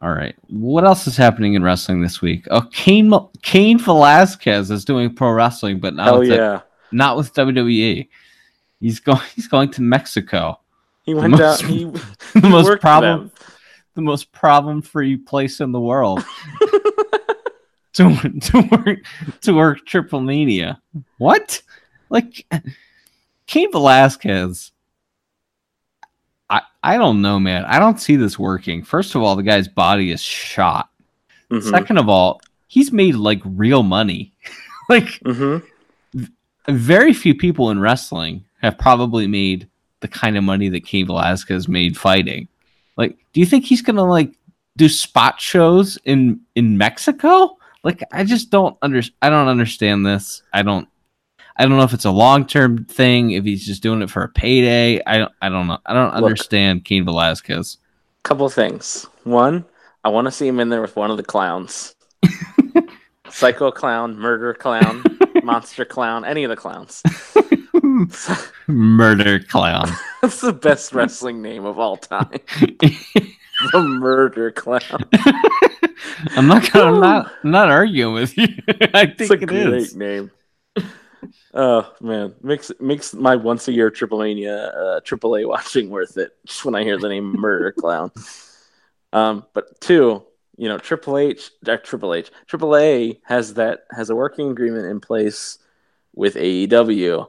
All 0.00 0.12
right. 0.12 0.36
What 0.48 0.84
else 0.84 1.06
is 1.08 1.16
happening 1.16 1.54
in 1.54 1.62
wrestling 1.62 2.02
this 2.02 2.22
week? 2.22 2.46
Oh, 2.50 2.62
Cain 2.72 3.12
Cain 3.42 3.78
Velasquez 3.78 4.70
is 4.70 4.84
doing 4.84 5.14
pro 5.14 5.30
wrestling, 5.32 5.80
but 5.80 5.94
not 5.94 6.06
Hell 6.06 6.18
with 6.20 6.28
the- 6.28 6.36
yeah. 6.36 6.60
not 6.92 7.16
with 7.16 7.34
WWE. 7.34 8.08
He's 8.80 9.00
going. 9.00 9.20
He's 9.34 9.48
going 9.48 9.70
to 9.72 9.82
Mexico. 9.82 10.60
He 11.02 11.14
went 11.14 11.32
most- 11.32 11.62
down. 11.62 11.70
He, 11.70 11.84
The 12.34 12.40
he 12.42 12.48
most 12.48 12.80
problem, 12.80 13.32
the 13.94 14.02
most 14.02 14.30
problem-free 14.30 15.16
place 15.18 15.60
in 15.60 15.72
the 15.72 15.80
world. 15.80 16.24
to 17.94 18.14
to 18.40 18.68
work 18.70 18.98
to 19.40 19.52
work 19.54 19.84
Triple 19.86 20.20
Mania. 20.20 20.80
What? 21.18 21.62
Like 22.10 22.46
Cain 23.46 23.72
Velasquez. 23.72 24.70
I 26.82 26.96
don't 26.96 27.20
know, 27.22 27.38
man. 27.40 27.64
I 27.64 27.78
don't 27.78 28.00
see 28.00 28.16
this 28.16 28.38
working. 28.38 28.82
First 28.82 29.14
of 29.14 29.22
all, 29.22 29.36
the 29.36 29.42
guy's 29.42 29.68
body 29.68 30.10
is 30.10 30.20
shot. 30.20 30.90
Mhm, 31.50 31.62
Second 31.62 31.98
of 31.98 32.08
all, 32.08 32.40
he's 32.68 32.92
made 32.92 33.14
like 33.14 33.40
real 33.44 33.82
money. 33.82 34.32
like 34.88 35.20
mhm. 35.24 35.62
very 36.68 37.12
few 37.12 37.34
people 37.34 37.70
in 37.70 37.80
wrestling 37.80 38.44
have 38.62 38.78
probably 38.78 39.26
made 39.26 39.68
the 40.00 40.08
kind 40.08 40.36
of 40.36 40.44
money 40.44 40.68
that 40.68 40.84
Cain 40.84 41.06
Velasquez 41.06 41.68
made 41.68 41.96
fighting. 41.96 42.48
Like, 42.96 43.16
do 43.32 43.40
you 43.40 43.46
think 43.46 43.64
he's 43.64 43.82
gonna 43.82 44.04
like 44.04 44.32
do 44.76 44.88
spot 44.88 45.40
shows 45.40 45.98
in 46.04 46.40
in 46.54 46.78
Mexico? 46.78 47.56
Like, 47.82 48.02
I 48.12 48.24
just 48.24 48.50
don't 48.50 48.76
under 48.82 49.02
I 49.22 49.30
don't 49.30 49.48
understand 49.48 50.06
this. 50.06 50.42
I 50.52 50.62
don't 50.62 50.88
I 51.58 51.64
don't 51.64 51.76
know 51.76 51.82
if 51.82 51.92
it's 51.92 52.04
a 52.04 52.10
long 52.10 52.46
term 52.46 52.84
thing, 52.84 53.30
if 53.32 53.44
he's 53.44 53.66
just 53.66 53.82
doing 53.82 54.00
it 54.02 54.10
for 54.10 54.22
a 54.22 54.28
payday. 54.28 55.02
I 55.06 55.18
don't 55.18 55.32
I 55.42 55.48
don't 55.48 55.66
know. 55.66 55.78
I 55.84 55.92
don't 55.94 56.14
Look. 56.14 56.24
understand 56.24 56.84
Cain 56.84 57.04
Velasquez. 57.04 57.78
Couple 58.22 58.48
things. 58.48 59.06
One, 59.24 59.64
I 60.04 60.08
want 60.10 60.26
to 60.26 60.30
see 60.30 60.46
him 60.46 60.60
in 60.60 60.68
there 60.68 60.80
with 60.82 60.96
one 60.96 61.10
of 61.10 61.16
the 61.16 61.22
clowns. 61.24 61.94
Psycho 63.30 63.70
clown, 63.70 64.16
murder 64.18 64.54
clown, 64.54 65.04
monster 65.42 65.84
clown, 65.84 66.24
any 66.24 66.44
of 66.44 66.50
the 66.50 66.56
clowns. 66.56 67.02
Murder 68.66 69.40
clown. 69.40 69.88
That's 70.22 70.40
the 70.40 70.52
best 70.52 70.92
wrestling 70.92 71.42
name 71.42 71.64
of 71.64 71.78
all 71.78 71.96
time. 71.96 72.30
the 72.50 73.82
murder 73.82 74.50
clown. 74.50 75.04
I'm 76.36 76.46
not 76.46 76.70
gonna 76.72 76.92
I'm 76.94 77.00
not 77.00 77.32
I'm 77.44 77.50
not 77.50 77.70
arguing 77.70 78.14
with 78.14 78.36
you. 78.36 78.48
I 78.94 79.06
think 79.06 79.20
It's 79.20 79.30
a 79.30 79.34
it 79.34 79.46
great 79.46 79.66
is. 79.74 79.96
name. 79.96 80.30
Oh 81.54 81.92
man, 82.00 82.34
makes 82.42 82.70
makes 82.80 83.14
my 83.14 83.36
once 83.36 83.68
a 83.68 83.72
year 83.72 83.90
Triple 83.90 84.20
Mania 84.20 84.68
uh, 84.68 85.00
Triple 85.00 85.36
A 85.36 85.46
watching 85.46 85.90
worth 85.90 86.16
it 86.16 86.36
just 86.46 86.64
when 86.64 86.74
I 86.74 86.84
hear 86.84 86.98
the 86.98 87.08
name 87.08 87.24
Murder 87.40 87.72
Clown. 87.72 88.10
Um, 89.12 89.46
but 89.54 89.80
two, 89.80 90.22
you 90.56 90.68
know, 90.68 90.78
Triple 90.78 91.16
H, 91.16 91.50
uh, 91.66 91.78
Triple 91.78 92.14
H, 92.14 92.30
Triple 92.46 92.76
A 92.76 93.18
has 93.24 93.54
that 93.54 93.84
has 93.90 94.10
a 94.10 94.16
working 94.16 94.50
agreement 94.50 94.86
in 94.86 95.00
place 95.00 95.58
with 96.14 96.34
AEW, 96.34 97.28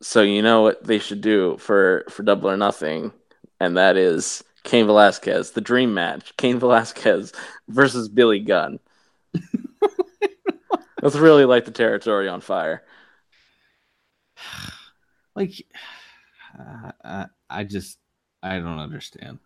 so 0.00 0.22
you 0.22 0.42
know 0.42 0.62
what 0.62 0.84
they 0.84 0.98
should 0.98 1.20
do 1.20 1.56
for 1.58 2.04
for 2.08 2.22
Double 2.22 2.50
or 2.50 2.56
Nothing, 2.56 3.12
and 3.60 3.76
that 3.76 3.96
is 3.96 4.42
Cain 4.64 4.86
Velasquez, 4.86 5.52
the 5.52 5.60
dream 5.60 5.94
match, 5.94 6.36
Cain 6.36 6.58
Velasquez 6.58 7.32
versus 7.68 8.08
Billy 8.08 8.40
Gunn. 8.40 8.80
Let's 11.08 11.16
really 11.20 11.44
light 11.44 11.64
the 11.64 11.70
territory 11.70 12.28
on 12.28 12.40
fire. 12.40 12.82
like 15.34 15.64
uh, 16.58 16.92
uh, 17.04 17.26
I 17.50 17.64
just 17.64 17.98
I 18.42 18.58
don't 18.58 18.78
understand. 18.78 19.38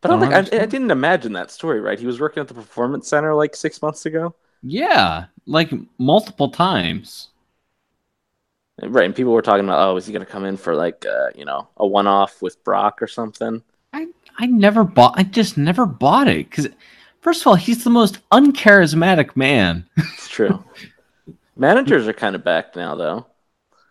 But 0.00 0.10
I, 0.10 0.16
don't 0.16 0.20
Don't 0.20 0.30
think, 0.30 0.54
I, 0.54 0.62
I 0.62 0.66
didn't 0.66 0.90
imagine 0.90 1.32
that 1.34 1.50
story, 1.50 1.80
right? 1.80 1.98
He 1.98 2.06
was 2.06 2.20
working 2.20 2.40
at 2.40 2.48
the 2.48 2.54
performance 2.54 3.08
center 3.08 3.34
like 3.34 3.54
six 3.56 3.80
months 3.82 4.06
ago, 4.06 4.34
Yeah, 4.62 5.26
like 5.46 5.70
multiple 5.98 6.50
times. 6.50 7.28
right? 8.82 9.04
And 9.04 9.14
people 9.14 9.32
were 9.32 9.42
talking 9.42 9.64
about, 9.64 9.88
oh, 9.88 9.96
is 9.96 10.06
he 10.06 10.12
going 10.12 10.24
to 10.24 10.30
come 10.30 10.44
in 10.44 10.56
for 10.56 10.74
like, 10.74 11.04
uh, 11.06 11.30
you 11.34 11.44
know, 11.44 11.68
a 11.76 11.86
one-off 11.86 12.42
with 12.42 12.62
Brock 12.64 13.02
or 13.02 13.06
something? 13.06 13.62
I 13.92 14.08
I 14.38 14.46
never 14.46 14.84
bought. 14.84 15.14
I 15.18 15.22
just 15.24 15.56
never 15.56 15.86
bought 15.86 16.28
it 16.28 16.48
because 16.50 16.68
first 17.20 17.40
of 17.42 17.46
all, 17.46 17.54
he's 17.54 17.84
the 17.84 17.90
most 17.90 18.18
uncharismatic 18.30 19.36
man. 19.36 19.86
It's 19.96 20.28
true. 20.28 20.62
Managers 21.56 22.06
are 22.08 22.12
kind 22.12 22.34
of 22.34 22.44
back 22.44 22.76
now, 22.76 22.94
though. 22.94 23.26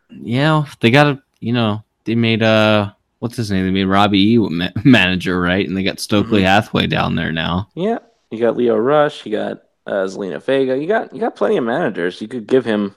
yeah, 0.09 0.65
they 0.79 0.89
got 0.91 1.07
a 1.07 1.21
you 1.39 1.53
know 1.53 1.83
they 2.05 2.15
made 2.15 2.41
uh 2.41 2.91
what's 3.19 3.35
his 3.37 3.51
name? 3.51 3.65
They 3.65 3.71
made 3.71 3.85
Robbie 3.85 4.33
E 4.33 4.37
ma- 4.37 4.69
manager, 4.83 5.39
right? 5.39 5.67
And 5.67 5.75
they 5.77 5.83
got 5.83 5.99
Stokely 5.99 6.41
Mhm. 6.41 6.45
Hathaway 6.45 6.87
down 6.87 7.15
there 7.15 7.31
now. 7.31 7.67
Yeah, 7.75 7.99
you 8.31 8.39
got 8.39 8.57
Lio 8.57 8.75
Rush, 8.77 9.25
you 9.25 9.31
got 9.33 9.63
uh, 9.85 10.05
Zelina 10.05 10.41
Vega, 10.41 10.77
you 10.77 10.87
got 10.87 11.13
you 11.13 11.19
got 11.19 11.35
plenty 11.35 11.57
of 11.57 11.63
managers. 11.63 12.21
You 12.21 12.27
could 12.27 12.47
give 12.47 12.63
him 12.65 12.95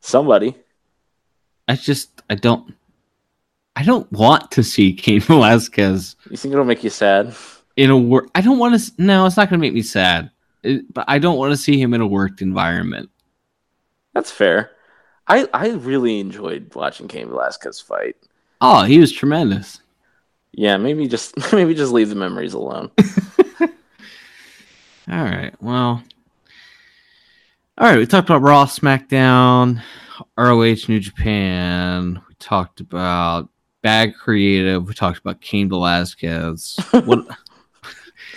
somebody. 0.00 0.56
I 1.68 1.76
just 1.76 2.22
I 2.28 2.34
don't 2.34 2.74
I 3.76 3.82
don't 3.84 4.10
want 4.12 4.50
to 4.52 4.62
see 4.62 4.92
Cain 4.92 5.20
Velasquez 5.20 6.16
You 6.30 6.36
think 6.36 6.52
it'll 6.52 6.64
make 6.64 6.84
you 6.84 6.90
sad? 6.90 7.34
In 7.76 7.90
a 7.90 7.96
work. 7.96 8.28
I 8.34 8.40
don't 8.40 8.58
want 8.58 8.80
to. 8.80 8.92
No, 8.98 9.26
it's 9.26 9.36
not 9.36 9.50
going 9.50 9.60
to 9.60 9.66
make 9.66 9.74
me 9.74 9.82
sad. 9.82 10.30
It, 10.62 10.92
but 10.92 11.04
I 11.08 11.18
don't 11.18 11.36
want 11.36 11.52
to 11.52 11.56
see 11.56 11.80
him 11.80 11.94
in 11.94 12.00
a 12.00 12.06
worked 12.06 12.40
environment. 12.40 13.10
That's 14.14 14.30
fair. 14.30 14.70
I 15.28 15.48
I 15.52 15.68
really 15.70 16.20
enjoyed 16.20 16.74
watching 16.74 17.08
Cain 17.08 17.28
Velasquez 17.28 17.80
fight. 17.80 18.16
Oh, 18.60 18.84
he 18.84 18.98
was 18.98 19.12
tremendous. 19.12 19.80
Yeah, 20.52 20.78
maybe 20.78 21.06
just 21.06 21.34
maybe 21.52 21.74
just 21.74 21.92
leave 21.92 22.08
the 22.08 22.14
memories 22.14 22.54
alone. 22.54 22.90
All 23.60 25.22
right. 25.22 25.54
Well. 25.60 26.02
All 27.78 27.88
right. 27.88 27.98
We 27.98 28.06
talked 28.06 28.28
about 28.28 28.42
Raw, 28.42 28.64
SmackDown, 28.64 29.82
ROH, 30.38 30.88
New 30.88 30.98
Japan. 30.98 32.22
We 32.28 32.34
talked 32.38 32.80
about 32.80 33.50
Bag 33.82 34.14
Creative. 34.14 34.86
We 34.86 34.94
talked 34.94 35.18
about 35.18 35.40
Cain 35.40 35.68
Velasquez. 35.68 36.78
what? 37.04 37.26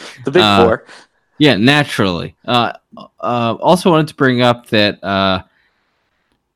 The 0.25 0.31
big 0.31 0.41
Uh, 0.41 0.63
four. 0.63 0.85
Yeah, 1.37 1.55
naturally. 1.55 2.35
Uh, 2.45 2.73
uh, 3.21 3.55
also 3.61 3.89
wanted 3.89 4.09
to 4.09 4.15
bring 4.15 4.41
up 4.41 4.67
that 4.67 5.01
uh, 5.03 5.43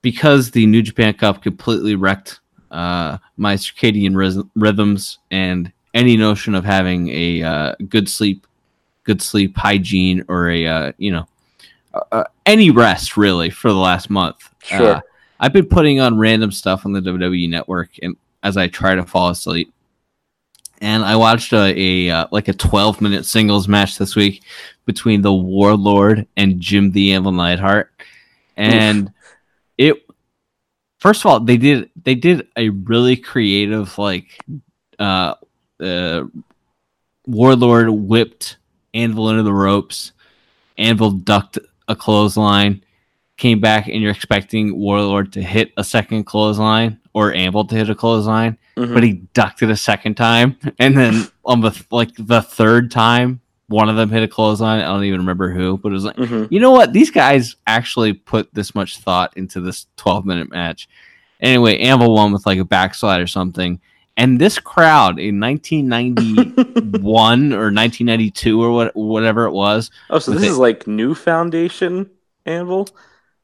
because 0.01 0.51
the 0.51 0.65
New 0.65 0.81
Japan 0.81 1.13
Cup 1.13 1.41
completely 1.41 1.95
wrecked 1.95 2.41
uh, 2.71 3.17
my 3.37 3.55
circadian 3.55 4.13
rhyth- 4.13 4.49
rhythms 4.55 5.19
and 5.31 5.71
any 5.93 6.17
notion 6.17 6.55
of 6.55 6.65
having 6.65 7.09
a 7.09 7.43
uh, 7.43 7.75
good 7.87 8.09
sleep, 8.09 8.45
good 9.03 9.21
sleep 9.21 9.55
hygiene, 9.55 10.25
or 10.27 10.49
a 10.49 10.67
uh, 10.67 10.91
you 10.97 11.11
know 11.11 11.27
uh, 11.93 12.01
uh, 12.11 12.23
any 12.45 12.69
rest 12.69 13.15
really 13.15 13.49
for 13.49 13.69
the 13.69 13.77
last 13.77 14.09
month. 14.09 14.49
Sure. 14.63 14.95
Uh, 14.95 15.01
I've 15.39 15.53
been 15.53 15.67
putting 15.67 15.99
on 15.99 16.17
random 16.17 16.51
stuff 16.51 16.85
on 16.85 16.93
the 16.93 17.01
WWE 17.01 17.49
Network, 17.49 17.91
and 18.01 18.15
as 18.43 18.57
I 18.57 18.67
try 18.67 18.95
to 18.95 19.05
fall 19.05 19.29
asleep. 19.29 19.72
And 20.83 21.05
I 21.05 21.15
watched 21.15 21.53
a, 21.53 21.73
a 21.77 22.09
uh, 22.09 22.27
like 22.31 22.49
a 22.49 22.53
12 22.53 22.99
minute 22.99 23.25
singles 23.25 23.69
match 23.69 23.97
this 23.97 24.17
week 24.17 24.43
between 24.85 25.21
the 25.21 25.33
Warlord 25.33 26.27
and 26.35 26.59
Jim 26.59 26.91
the 26.91 27.13
Anvil 27.13 27.31
Neidhart, 27.31 27.89
and 28.57 29.09
it 29.77 30.05
first 30.99 31.21
of 31.21 31.27
all 31.27 31.39
they 31.39 31.55
did 31.55 31.89
they 32.03 32.15
did 32.15 32.47
a 32.57 32.67
really 32.67 33.15
creative 33.15 33.97
like 33.97 34.37
uh 34.99 35.35
uh 35.79 36.23
warlord 37.25 37.89
whipped 37.89 38.57
anvil 38.93 39.29
into 39.29 39.43
the 39.43 39.53
ropes. 39.53 40.11
Anvil 40.77 41.11
ducked 41.11 41.59
a 41.87 41.95
clothesline 41.95 42.83
came 43.37 43.61
back 43.61 43.87
and 43.87 44.01
you're 44.01 44.11
expecting 44.11 44.77
warlord 44.77 45.31
to 45.31 45.41
hit 45.41 45.71
a 45.77 45.83
second 45.83 46.25
clothesline 46.25 46.99
or 47.13 47.33
anvil 47.33 47.65
to 47.65 47.75
hit 47.75 47.89
a 47.89 47.95
clothesline 47.95 48.57
Mhm. 48.77 48.93
but 48.93 49.03
he 49.03 49.13
ducked 49.33 49.61
it 49.61 49.69
a 49.69 49.77
second 49.77 50.15
time 50.15 50.57
and 50.79 50.97
then 50.97 51.27
on 51.45 51.61
the 51.61 51.85
like 51.91 52.11
the 52.17 52.41
third 52.41 52.91
time 52.91 53.39
one 53.67 53.89
of 53.89 53.95
them 53.95 54.09
hit 54.09 54.23
a 54.23 54.27
clothesline 54.27 54.81
i 54.81 54.85
don't 54.85 55.03
even 55.03 55.19
remember 55.21 55.51
who 55.51 55.77
but 55.77 55.89
it 55.89 55.93
was 55.93 56.05
like 56.05 56.15
Mhm. 56.17 56.47
you 56.51 56.59
know 56.59 56.71
what? 56.71 56.93
These 56.93 57.11
guys 57.11 57.55
actually 57.67 58.13
put 58.13 58.53
this 58.53 58.75
much 58.75 58.97
thought 58.97 59.35
into 59.37 59.61
this 59.61 59.87
12 59.97 60.25
minute 60.25 60.49
match. 60.51 60.87
Anyway, 61.39 61.77
Anvil 61.79 62.13
won 62.13 62.31
with 62.31 62.45
like 62.45 62.59
a 62.59 62.65
backslide 62.65 63.21
or 63.21 63.27
something. 63.27 63.79
And 64.15 64.39
this 64.39 64.59
crowd 64.59 65.17
in 65.19 65.39
1991 65.39 66.55
or 67.53 67.71
1992 67.71 68.61
or 68.61 68.71
what, 68.71 68.95
whatever 68.95 69.45
it 69.45 69.51
was, 69.51 69.89
Oh, 70.09 70.19
so 70.19 70.31
this 70.31 70.43
it- 70.43 70.47
is 70.49 70.57
like 70.57 70.87
new 70.87 71.15
foundation 71.15 72.09
anvil. 72.45 72.87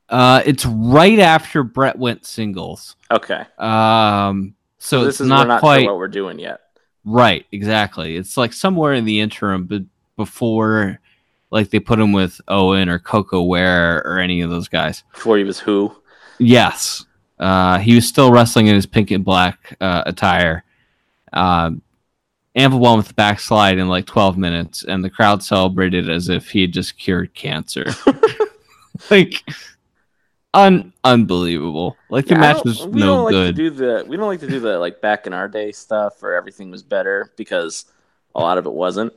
Uh, 0.09 0.41
it's 0.45 0.65
right 0.65 1.19
after 1.19 1.63
Bret 1.63 1.97
went 1.97 2.25
singles. 2.25 2.95
Okay, 3.11 3.43
Um, 3.57 4.55
so, 4.77 5.03
this 5.05 5.15
it's 5.15 5.21
is 5.21 5.27
not, 5.27 5.47
not 5.47 5.59
quite 5.59 5.81
sure 5.81 5.91
what 5.93 5.97
we're 5.97 6.07
doing 6.07 6.39
yet. 6.39 6.61
right. 7.05 7.45
Exactly. 7.51 8.15
It's 8.15 8.35
like 8.37 8.53
somewhere 8.53 8.93
in 8.93 9.05
the 9.05 9.19
interim, 9.19 9.65
but 9.65 9.83
before 10.17 10.99
like 11.51 11.69
they 11.69 11.79
put 11.79 11.99
him 11.99 12.11
with 12.11 12.39
Owen 12.47 12.89
or 12.89 12.99
Koko 12.99 13.41
Ware 13.43 14.03
or 14.05 14.19
any 14.19 14.41
of 14.41 14.49
those 14.49 14.67
guys. 14.67 15.03
Before 15.13 15.37
he 15.37 15.43
was 15.43 15.59
who? 15.59 15.95
Yes. 16.37 17.05
Uh, 17.39 17.79
he 17.79 17.95
was 17.95 18.07
still 18.07 18.31
wrestling 18.31 18.67
in 18.67 18.75
his 18.75 18.85
pink 18.85 19.11
and 19.11 19.23
black 19.25 19.75
uh, 19.81 20.03
attire. 20.05 20.63
Um, 21.33 21.81
Anvil 22.55 22.79
won 22.79 22.97
with 22.97 23.07
the 23.07 23.13
backslide 23.13 23.77
in 23.77 23.87
like 23.87 24.05
12 24.05 24.37
minutes, 24.37 24.83
and 24.83 25.03
the 25.03 25.09
crowd 25.09 25.41
celebrated 25.41 26.09
as 26.09 26.29
if 26.29 26.49
he 26.49 26.61
had 26.61 26.73
just 26.73 26.97
cured 26.97 27.33
cancer. 27.33 27.85
like, 29.11 29.43
un- 30.53 30.93
unbelievable. 31.03 31.95
Like, 32.09 32.25
the 32.25 32.31
Yeah, 32.35 32.37
I 32.37 32.41
match 32.41 32.55
don't- 32.57 32.65
was 32.65 32.87
we 32.87 32.99
no 32.99 33.05
don't 33.05 33.23
like 33.25 33.31
good. 33.33 33.55
To 33.55 33.61
do 33.61 33.69
the 33.69 34.05
we 34.07 34.17
don't 34.17 34.27
like 34.27 34.39
to 34.41 34.47
do 34.47 34.59
the 34.59 34.77
like 34.79 35.01
back 35.01 35.27
in 35.27 35.33
our 35.33 35.47
day 35.47 35.71
stuff 35.71 36.21
where 36.21 36.35
everything 36.35 36.71
was 36.71 36.83
better 36.83 37.31
because 37.35 37.85
a 38.35 38.39
lot 38.39 38.57
of 38.57 38.65
it 38.65 38.73
wasn't. 38.73 39.13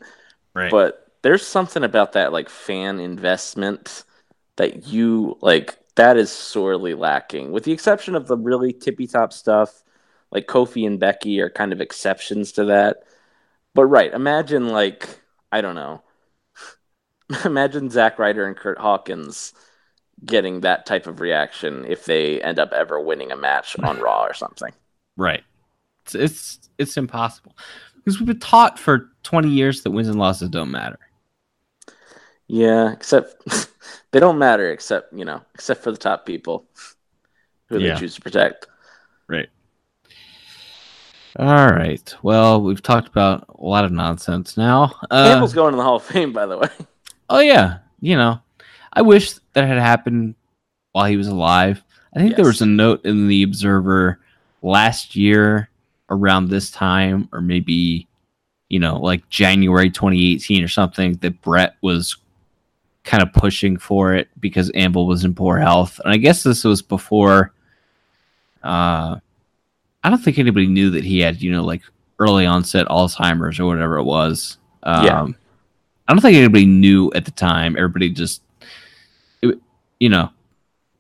Right. 0.55 0.71
But 0.71 1.11
there's 1.23 1.47
something 1.47 1.85
about 1.85 2.13
that 2.13 2.33
like 2.33 2.49
fan 2.49 3.01
investment 3.01 4.05
that 4.57 4.87
you 4.89 5.39
like 5.41 5.79
that 5.95 6.17
is 6.17 6.31
sorely 6.33 6.95
lacking, 6.95 7.53
with 7.53 7.65
the 7.65 7.73
exception 7.73 8.15
of 8.15 8.27
the 8.27 8.37
really 8.37 8.73
tippy 8.73 9.07
top 9.07 9.33
stuff. 9.33 9.83
Like 10.31 10.47
Kofi 10.47 10.87
and 10.87 10.99
Becky 10.99 11.41
are 11.43 11.51
kind 11.51 11.73
of 11.75 11.81
exceptions 11.83 12.53
to 12.53 12.65
that. 12.67 13.03
But 13.75 13.87
right, 13.87 14.13
imagine 14.13 14.69
like 14.69 15.09
I 15.51 15.61
don't 15.61 15.75
know. 15.75 16.03
imagine 17.45 17.91
Zack 17.91 18.19
Ryder 18.19 18.47
and 18.47 18.57
Kurt 18.57 18.79
Hawkins 18.79 19.53
getting 20.25 20.61
that 20.61 20.87
type 20.87 21.07
of 21.07 21.21
reaction 21.21 21.85
if 21.89 22.05
they 22.05 22.41
end 22.43 22.59
up 22.59 22.73
ever 22.73 23.01
winning 23.01 23.33
a 23.33 23.37
match 23.37 23.77
on 23.81 23.99
Raw 24.01 24.23
or 24.25 24.35
something. 24.35 24.73
right. 25.17 25.43
It's, 26.05 26.15
it's, 26.17 26.71
it's 26.79 26.97
impossible. 26.97 27.57
Because 27.97 28.19
we've 28.19 28.27
been 28.27 28.41
taught 28.41 28.79
for 28.79 29.11
20 29.23 29.49
years 29.49 29.83
that 29.83 29.91
wins 29.93 30.09
and 30.09 30.19
losses 30.19 30.49
don't 30.49 30.71
matter. 30.73 30.99
Yeah, 32.49 32.93
except 32.93 33.37
they 34.11 34.19
don't 34.21 34.39
matter 34.39 34.71
except, 34.73 35.13
you 35.13 35.25
know, 35.25 35.41
except 35.55 35.83
for 35.85 35.93
the 35.93 35.97
top 35.99 36.27
people 36.27 36.67
who 37.67 37.79
Yeah. 37.79 37.95
they 37.95 38.01
choose 38.01 38.17
to 38.17 38.21
protect. 38.21 38.67
Right. 39.29 39.49
All 41.39 41.47
right. 41.71 42.15
Well, 42.23 42.61
we've 42.63 42.83
talked 42.83 43.09
about 43.09 43.47
a 43.49 43.65
lot 43.65 43.85
of 43.85 43.93
nonsense 43.93 44.57
now. 44.57 44.95
Uh, 45.11 45.29
Campbell's 45.29 45.55
going 45.55 45.73
to 45.73 45.77
the 45.77 45.83
Hall 45.83 45.97
of 45.97 46.03
Fame, 46.03 46.33
by 46.33 46.47
the 46.47 46.59
way. 46.59 46.69
oh 47.31 47.41
yeah, 47.41 47.79
you 48.01 48.17
know, 48.17 48.41
I 48.93 49.03
wish 49.03 49.35
that 49.55 49.67
had 49.67 49.79
happened 49.79 50.35
while 50.93 51.07
he 51.07 51.17
was 51.17 51.29
alive. 51.29 51.83
I 52.15 52.19
think 52.21 52.37
there 52.37 52.45
was 52.45 52.61
a 52.61 52.67
note 52.67 53.05
in 53.05 53.29
the 53.29 53.43
Observer 53.43 54.21
last 54.61 55.17
year 55.17 55.71
around 56.11 56.49
this 56.49 56.71
time, 56.71 57.29
or 57.33 57.41
maybe 57.41 58.07
you 58.69 58.79
know, 58.79 58.99
like 58.99 59.29
January 59.29 59.91
2018 59.91 60.65
or 60.65 60.69
something, 60.69 61.15
that 61.17 61.43
Bret 61.43 61.77
was 61.83 62.17
kind 63.05 63.23
of 63.23 63.31
pushing 63.35 63.77
for 63.77 64.15
it 64.15 64.29
because 64.41 64.71
Anvil 64.71 65.07
was 65.07 65.25
in 65.25 65.35
poor 65.35 65.59
health, 65.59 66.01
and 66.03 66.13
I 66.13 66.17
guess 66.17 66.43
this 66.43 66.65
was 66.65 66.81
before. 66.81 67.53
Uh, 68.63 69.17
I 70.05 70.11
don't 70.11 70.23
think 70.23 70.39
anybody 70.39 70.67
knew 70.67 70.91
that 70.91 71.05
he 71.05 71.21
had, 71.21 71.43
you 71.43 71.53
know, 71.53 71.65
like 71.65 71.83
early 72.19 72.47
onset 72.47 72.87
Alzheimer's 72.89 73.61
or 73.61 73.67
whatever 73.67 73.99
it 73.99 74.05
was. 74.05 74.57
Um, 74.83 75.05
Yeah. 75.05 75.27
I 76.09 76.13
don't 76.13 76.21
think 76.21 76.37
anybody 76.37 76.67
knew 76.67 77.13
at 77.15 77.25
the 77.25 77.31
time. 77.31 77.77
Everybody 77.77 78.11
just, 78.11 78.43
you 80.03 80.09
know, 80.09 80.31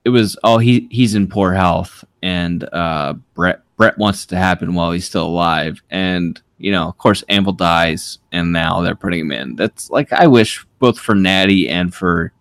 it 0.05 0.11
was 0.11 0.37
oh 0.45 0.59
he 0.59 0.87
he's 0.88 1.17
in 1.17 1.27
poor 1.27 1.53
health 1.53 2.05
and 2.23 2.62
uh, 2.73 3.15
Bret 3.35 3.62
Bret 3.77 3.99
wants 3.99 4.23
it 4.23 4.29
to 4.29 4.37
happen 4.37 4.75
while 4.75 4.93
he's 4.93 5.07
still 5.07 5.27
alive 5.27 5.83
and 5.91 6.41
you 6.59 6.71
know 6.71 6.87
of 6.87 6.99
course 6.99 7.25
Anvil 7.29 7.55
dies 7.55 8.21
and 8.31 8.53
now 8.53 8.81
they're 8.81 8.95
putting 8.95 9.23
him 9.23 9.33
in. 9.33 9.57
That's 9.57 9.91
like 9.91 10.12
I 10.12 10.29
wish 10.29 10.65
both 10.79 11.01
for 11.01 11.17
Nattie 11.17 11.69
and 11.69 11.93
for 11.93 12.33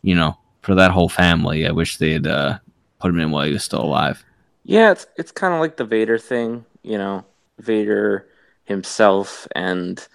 you 0.00 0.14
know 0.14 0.38
for 0.62 0.74
that 0.74 0.90
whole 0.90 1.10
family. 1.10 1.66
I 1.66 1.72
wish 1.72 1.98
they'd 1.98 2.26
uh, 2.26 2.60
put 2.98 3.10
him 3.10 3.20
in 3.20 3.30
while 3.30 3.44
he 3.44 3.52
was 3.52 3.62
still 3.62 3.82
alive. 3.82 4.24
Yeah, 4.64 4.92
it's 4.92 5.06
it's 5.18 5.32
kind 5.32 5.52
of 5.52 5.60
like 5.60 5.76
the 5.76 5.84
Vader 5.84 6.18
thing, 6.18 6.64
you 6.82 6.96
know, 6.96 7.26
Vader 7.58 8.26
himself 8.64 9.46
and 9.54 10.08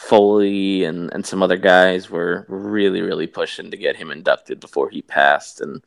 Foley 0.00 0.84
and, 0.84 1.12
and 1.12 1.26
some 1.26 1.42
other 1.42 1.58
guys 1.58 2.08
were 2.08 2.46
really, 2.48 3.02
really 3.02 3.26
pushing 3.26 3.70
to 3.70 3.76
get 3.76 3.96
him 3.96 4.10
inducted 4.10 4.58
before 4.58 4.88
he 4.88 5.02
passed, 5.02 5.60
and 5.60 5.82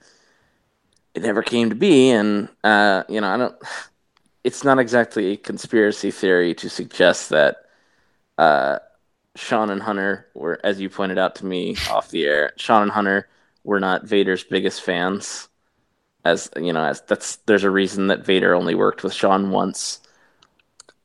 it 1.16 1.24
never 1.24 1.42
came 1.42 1.70
to 1.70 1.76
be. 1.76 2.12
And 2.12 2.48
uh, 2.64 3.04
you 3.10 3.20
know, 3.20 3.28
I 3.28 3.38
don't. 3.38 3.56
It's 4.46 4.66
not 4.66 4.78
exactly 4.78 5.32
a 5.32 5.38
conspiracy 5.38 6.12
theory 6.12 6.54
to 6.56 6.70
suggest 6.70 7.30
that 7.30 7.64
uh, 8.38 8.80
Shawn 9.38 9.70
and 9.70 9.82
Hunter 9.82 10.28
were, 10.34 10.60
as 10.66 10.82
you 10.82 10.90
pointed 10.90 11.18
out 11.18 11.36
to 11.36 11.46
me 11.46 11.78
off 11.90 12.10
the 12.10 12.26
air, 12.26 12.52
Shawn 12.58 12.82
and 12.82 12.92
Hunter 12.92 13.30
were 13.64 13.80
not 13.80 14.04
Vader's 14.04 14.44
biggest 14.44 14.82
fans 14.82 15.48
as 16.26 16.50
you 16.58 16.74
know, 16.74 16.84
as 16.84 17.02
that's 17.02 17.38
there's 17.48 17.64
a 17.64 17.72
reason 17.72 18.08
that 18.08 18.26
Vader 18.26 18.54
only 18.54 18.76
worked 18.76 19.02
with 19.02 19.14
Shawn 19.14 19.50
once, 19.50 20.02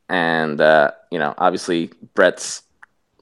and 0.08 0.60
uh, 0.60 0.90
you 1.12 1.20
know, 1.20 1.32
obviously 1.38 1.92
Bret's 2.14 2.62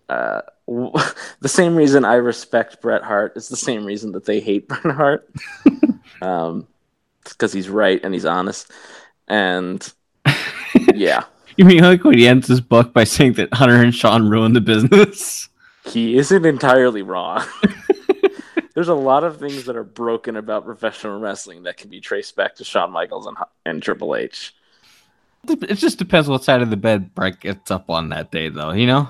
uh, 0.08 0.42
w- 0.66 0.92
the 1.40 1.48
same 1.48 1.76
reason 1.76 2.04
I 2.04 2.14
respect 2.14 2.80
Bret 2.80 3.02
Hart 3.02 3.36
is 3.36 3.48
the 3.48 3.56
same 3.56 3.84
reason 3.84 4.12
that 4.12 4.24
they 4.24 4.40
hate 4.40 4.68
Bret 4.68 4.94
Hart, 4.94 5.28
um, 6.22 6.66
because 7.24 7.52
he's 7.52 7.68
right 7.68 8.00
and 8.04 8.14
he's 8.14 8.24
honest, 8.26 8.70
and 9.28 9.92
yeah, 10.94 11.24
You 11.56 11.64
mean 11.64 11.82
like 11.82 12.04
when 12.04 12.18
he 12.18 12.28
ends 12.28 12.48
his 12.48 12.60
book 12.60 12.92
by 12.92 13.04
saying 13.04 13.34
that 13.34 13.52
Hunter 13.54 13.76
and 13.82 13.94
Shawn 13.94 14.28
ruined 14.28 14.56
the 14.56 14.60
business? 14.60 15.48
he 15.86 16.18
isn't 16.18 16.44
entirely 16.44 17.02
wrong. 17.02 17.44
There's 18.74 18.88
a 18.88 18.94
lot 18.94 19.24
of 19.24 19.38
things 19.38 19.64
that 19.64 19.76
are 19.76 19.84
broken 19.84 20.36
about 20.36 20.66
professional 20.66 21.18
wrestling 21.18 21.62
that 21.62 21.78
can 21.78 21.88
be 21.88 21.98
traced 22.00 22.36
back 22.36 22.56
to 22.56 22.64
Shawn 22.64 22.90
Michaels 22.92 23.26
and, 23.26 23.36
and 23.64 23.82
Triple 23.82 24.14
H. 24.14 24.54
It 25.48 25.76
just 25.76 25.96
depends 25.98 26.28
what 26.28 26.44
side 26.44 26.60
of 26.60 26.68
the 26.68 26.76
bed 26.76 27.14
Bret 27.14 27.40
gets 27.40 27.70
up 27.70 27.88
on 27.88 28.10
that 28.10 28.30
day, 28.30 28.50
though. 28.50 28.72
You 28.72 28.86
know, 28.86 29.08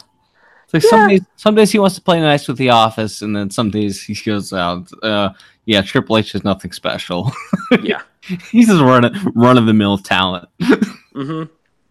it's 0.66 0.74
like 0.74 0.82
Yeah. 0.82 0.90
some 0.90 1.08
days, 1.08 1.20
some 1.36 1.54
days 1.54 1.70
he 1.72 1.78
wants 1.78 1.94
to 1.96 2.02
play 2.02 2.20
nice 2.20 2.46
with 2.48 2.58
the 2.58 2.70
office, 2.70 3.22
and 3.22 3.34
then 3.34 3.50
some 3.50 3.70
days 3.70 4.02
he 4.02 4.14
goes 4.14 4.52
out. 4.52 4.88
Uh, 5.02 5.30
yeah, 5.64 5.80
Triple 5.82 6.18
H 6.18 6.34
is 6.34 6.44
nothing 6.44 6.72
special. 6.72 7.32
Yeah. 7.82 8.02
He's 8.50 8.68
just 8.68 8.80
run 8.80 9.32
run 9.34 9.58
of 9.58 9.66
the 9.66 9.72
mill 9.72 9.98
talent. 9.98 10.48
mm-hmm. 10.60 11.44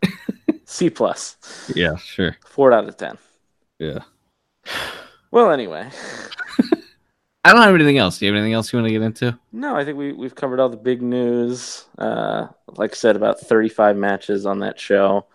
C 0.65 0.89
plus, 0.89 1.37
Yeah, 1.75 1.95
sure. 1.97 2.37
four 2.45 2.71
out 2.73 2.87
of 2.87 2.95
ten. 2.97 3.17
Yeah. 3.79 3.99
Well, 5.31 5.51
anyway, 5.51 5.89
I 7.43 7.51
don't 7.53 7.61
have 7.61 7.75
anything 7.75 7.97
else. 7.97 8.17
Do 8.19 8.25
you 8.25 8.31
have 8.31 8.37
anything 8.39 8.53
else 8.53 8.71
you 8.73 8.79
want 8.79 8.87
to 8.87 8.93
get 8.93 9.01
into? 9.01 9.37
no, 9.51 9.75
I 9.75 9.85
think 9.85 9.97
we 9.97 10.13
we've 10.13 10.35
covered 10.35 10.59
all 10.59 10.69
the 10.69 10.77
big 10.77 11.01
news. 11.01 11.85
Uh, 11.97 12.47
like 12.77 12.91
I 12.91 12.95
said, 12.95 13.15
about 13.15 13.39
thirty 13.39 13.69
five 13.69 13.95
matches 13.97 14.45
on 14.45 14.59
that 14.59 14.79
show, 14.79 15.25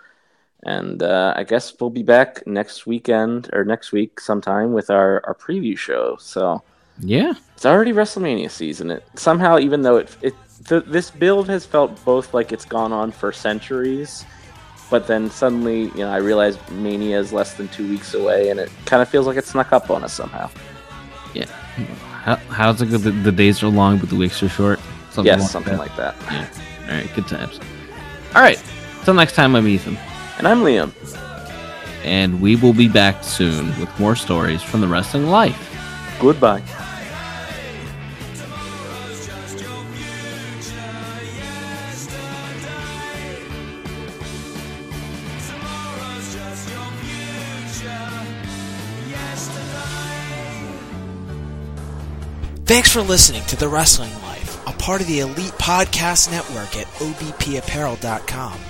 And 0.64 1.02
uh, 1.02 1.32
I 1.36 1.44
guess 1.44 1.74
we'll 1.80 1.90
be 1.90 2.02
back 2.02 2.46
next 2.46 2.86
weekend 2.86 3.48
or 3.52 3.64
next 3.64 3.92
week 3.92 4.20
sometime 4.20 4.72
with 4.72 4.90
our, 4.90 5.24
our 5.26 5.34
preview 5.34 5.76
show. 5.76 6.16
So 6.20 6.62
Yeah. 6.98 7.32
it's 7.56 7.64
already 7.64 7.92
WrestleMania 7.92 8.50
season. 8.50 8.90
It 8.90 9.02
somehow, 9.14 9.58
even 9.58 9.82
though 9.82 9.96
it 9.96 10.14
it 10.20 10.34
th- 10.68 10.84
this 10.86 11.10
build 11.10 11.48
has 11.48 11.64
felt 11.64 12.04
both 12.04 12.34
like 12.34 12.52
it's 12.52 12.66
gone 12.66 12.92
on 12.92 13.10
for 13.10 13.32
centuries, 13.32 14.24
but 14.90 15.06
then 15.06 15.30
suddenly, 15.30 15.84
you 15.84 15.98
know, 16.04 16.10
I 16.10 16.18
realized 16.18 16.58
Mania 16.70 17.18
is 17.18 17.32
less 17.32 17.54
than 17.54 17.68
two 17.68 17.88
weeks 17.88 18.12
away, 18.12 18.50
and 18.50 18.60
it 18.60 18.70
kind 18.84 19.00
of 19.00 19.08
feels 19.08 19.26
like 19.26 19.38
it 19.38 19.46
snuck 19.46 19.72
up 19.72 19.88
on 19.90 20.04
us 20.04 20.12
somehow. 20.12 20.50
Yeah. 21.32 21.46
How, 22.26 22.36
how's 22.36 22.82
it 22.82 22.90
go? 22.90 22.98
The, 22.98 23.12
the 23.12 23.32
days 23.32 23.62
are 23.62 23.68
long, 23.68 23.96
but 23.98 24.10
the 24.10 24.16
weeks 24.16 24.42
are 24.42 24.48
short. 24.50 24.78
Something 25.10 25.24
yes, 25.32 25.40
like 25.40 25.50
something 25.50 25.72
that. 25.72 25.78
like 25.78 25.96
that. 25.96 26.14
Yeah. 26.30 26.46
All 26.90 26.96
right, 26.98 27.14
good 27.14 27.28
times. 27.28 27.58
All 28.34 28.42
right, 28.42 28.62
till 29.04 29.14
next 29.14 29.34
time, 29.34 29.56
I'm 29.56 29.66
Ethan, 29.66 29.96
And 30.40 30.48
I'm 30.48 30.62
Liam. 30.62 30.90
and 32.02 32.40
we 32.40 32.56
will 32.56 32.72
be 32.72 32.88
back 32.88 33.22
soon 33.22 33.78
with 33.78 34.00
more 34.00 34.16
stories 34.16 34.62
from 34.62 34.80
the 34.80 34.88
wrestling 34.88 35.26
life. 35.26 35.76
Goodbye. 36.18 36.62
Thanks 52.64 52.90
for 52.90 53.02
listening 53.02 53.44
to 53.48 53.56
The 53.56 53.68
Wrestling 53.68 54.14
Life, 54.22 54.66
a 54.66 54.72
part 54.72 55.02
of 55.02 55.06
the 55.06 55.18
Elite 55.20 55.52
Podcast 55.58 56.30
Network 56.30 56.78
at 56.78 56.86
obpapparel.com. 56.86 58.69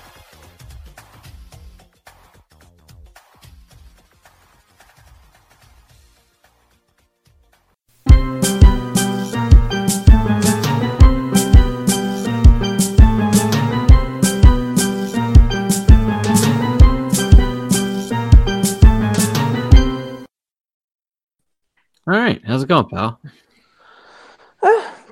How's 22.61 22.65
it 22.65 22.67
going, 22.67 22.89
pal? 22.89 23.19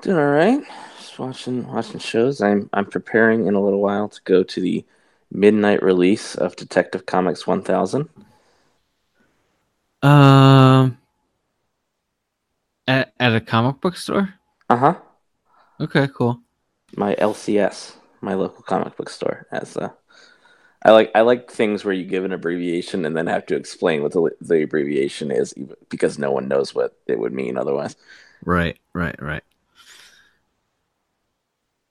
Doing 0.02 0.16
all 0.16 0.24
right. 0.24 0.62
Just 0.98 1.18
watching 1.18 1.66
watching 1.66 1.98
shows. 1.98 2.40
I'm 2.40 2.70
I'm 2.72 2.86
preparing 2.86 3.46
in 3.46 3.54
a 3.54 3.60
little 3.60 3.80
while 3.80 4.08
to 4.08 4.20
go 4.24 4.42
to 4.44 4.60
the 4.60 4.84
midnight 5.32 5.82
release 5.82 6.36
of 6.36 6.56
Detective 6.56 7.06
Comics 7.06 7.46
1000. 7.46 8.08
Um, 10.02 10.98
at 12.86 13.12
at 13.18 13.34
a 13.34 13.40
comic 13.40 13.80
book 13.80 13.96
store. 13.96 14.34
Uh 14.68 14.76
huh. 14.76 14.94
Okay, 15.80 16.08
cool. 16.14 16.40
My 16.96 17.14
LCS, 17.16 17.96
my 18.20 18.34
local 18.34 18.62
comic 18.62 18.96
book 18.96 19.10
store. 19.10 19.46
As 19.50 19.76
uh, 19.76 19.90
I 20.82 20.92
like 20.92 21.10
I 21.14 21.20
like 21.20 21.50
things 21.50 21.84
where 21.84 21.92
you 21.92 22.04
give 22.04 22.24
an 22.24 22.32
abbreviation 22.32 23.04
and 23.04 23.16
then 23.16 23.26
have 23.26 23.46
to 23.46 23.56
explain 23.56 24.02
what 24.02 24.12
the 24.12 24.30
the 24.40 24.62
abbreviation 24.62 25.30
is, 25.30 25.54
because 25.88 26.18
no 26.18 26.30
one 26.30 26.48
knows 26.48 26.74
what 26.74 26.96
it 27.06 27.18
would 27.18 27.32
mean 27.32 27.58
otherwise. 27.58 27.96
Right, 28.44 28.78
right, 28.94 29.20
right. 29.20 29.42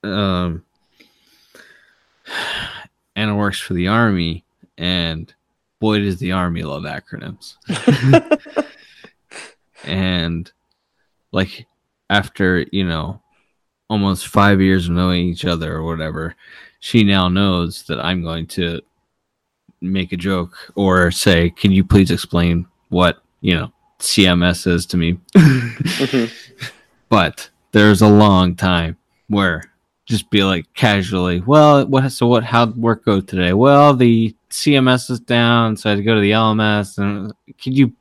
Um, 0.02 0.64
Anna 3.14 3.36
works 3.36 3.60
for 3.60 3.74
the 3.74 3.88
army, 3.88 4.44
and 4.76 5.32
boy, 5.78 6.00
does 6.00 6.18
the 6.18 6.32
army 6.32 6.62
love 6.62 6.82
acronyms. 6.82 7.56
and 9.84 10.50
like 11.30 11.66
after 12.08 12.66
you 12.72 12.84
know 12.84 13.22
almost 13.88 14.26
five 14.26 14.60
years 14.60 14.86
of 14.86 14.94
knowing 14.94 15.28
each 15.28 15.44
other 15.44 15.76
or 15.76 15.84
whatever, 15.84 16.34
she 16.80 17.04
now 17.04 17.28
knows 17.28 17.84
that 17.84 18.00
I'm 18.00 18.22
going 18.22 18.46
to 18.48 18.80
make 19.80 20.12
a 20.12 20.16
joke 20.16 20.56
or 20.74 21.10
say, 21.10 21.50
"Can 21.50 21.70
you 21.72 21.84
please 21.84 22.10
explain 22.10 22.66
what 22.88 23.22
you 23.40 23.54
know 23.54 23.72
CMS 24.00 24.66
is 24.66 24.86
to 24.86 24.96
me?" 24.96 25.18
Mm-hmm. 25.36 26.24
but 27.08 27.48
there's 27.72 28.02
a 28.02 28.08
long 28.08 28.56
time 28.56 28.96
where 29.28 29.70
just 30.06 30.28
be 30.30 30.42
like 30.42 30.66
casually, 30.74 31.40
well, 31.40 31.86
what 31.86 32.10
so 32.10 32.26
what 32.26 32.44
how'd 32.44 32.76
work 32.76 33.04
go 33.04 33.20
today? 33.20 33.52
Well, 33.52 33.94
the 33.94 34.34
CMS 34.50 35.08
is 35.10 35.20
down, 35.20 35.76
so 35.76 35.88
I 35.88 35.92
had 35.92 35.98
to 35.98 36.02
go 36.02 36.16
to 36.16 36.20
the 36.20 36.32
LMS 36.32 36.98
and 36.98 37.32
can 37.58 37.72
you 37.72 37.92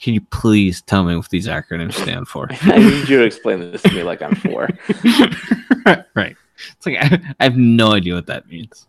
can 0.00 0.12
you 0.12 0.20
please 0.20 0.82
tell 0.82 1.04
me 1.04 1.16
what 1.16 1.30
these 1.30 1.48
acronyms 1.48 1.94
stand 1.94 2.28
for? 2.28 2.48
I 2.62 2.78
need 2.78 3.08
you 3.08 3.18
to 3.18 3.24
explain 3.24 3.60
this 3.60 3.82
to 3.82 3.92
me 3.92 4.02
like 4.02 4.20
I'm 4.20 4.34
four. 4.34 4.68
right. 6.14 6.36
It's 6.76 6.86
like 6.86 6.96
I, 6.98 7.34
I 7.40 7.44
have 7.44 7.56
no 7.56 7.92
idea 7.92 8.14
what 8.14 8.26
that 8.26 8.48
means. 8.48 8.86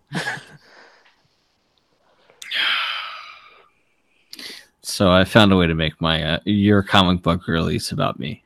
So 4.87 5.11
I 5.11 5.25
found 5.25 5.51
a 5.51 5.57
way 5.57 5.67
to 5.67 5.75
make 5.75 5.99
my 5.99 6.23
uh, 6.23 6.39
your 6.45 6.81
comic 6.81 7.21
book 7.21 7.47
release 7.47 7.91
about 7.91 8.19
me. 8.19 8.41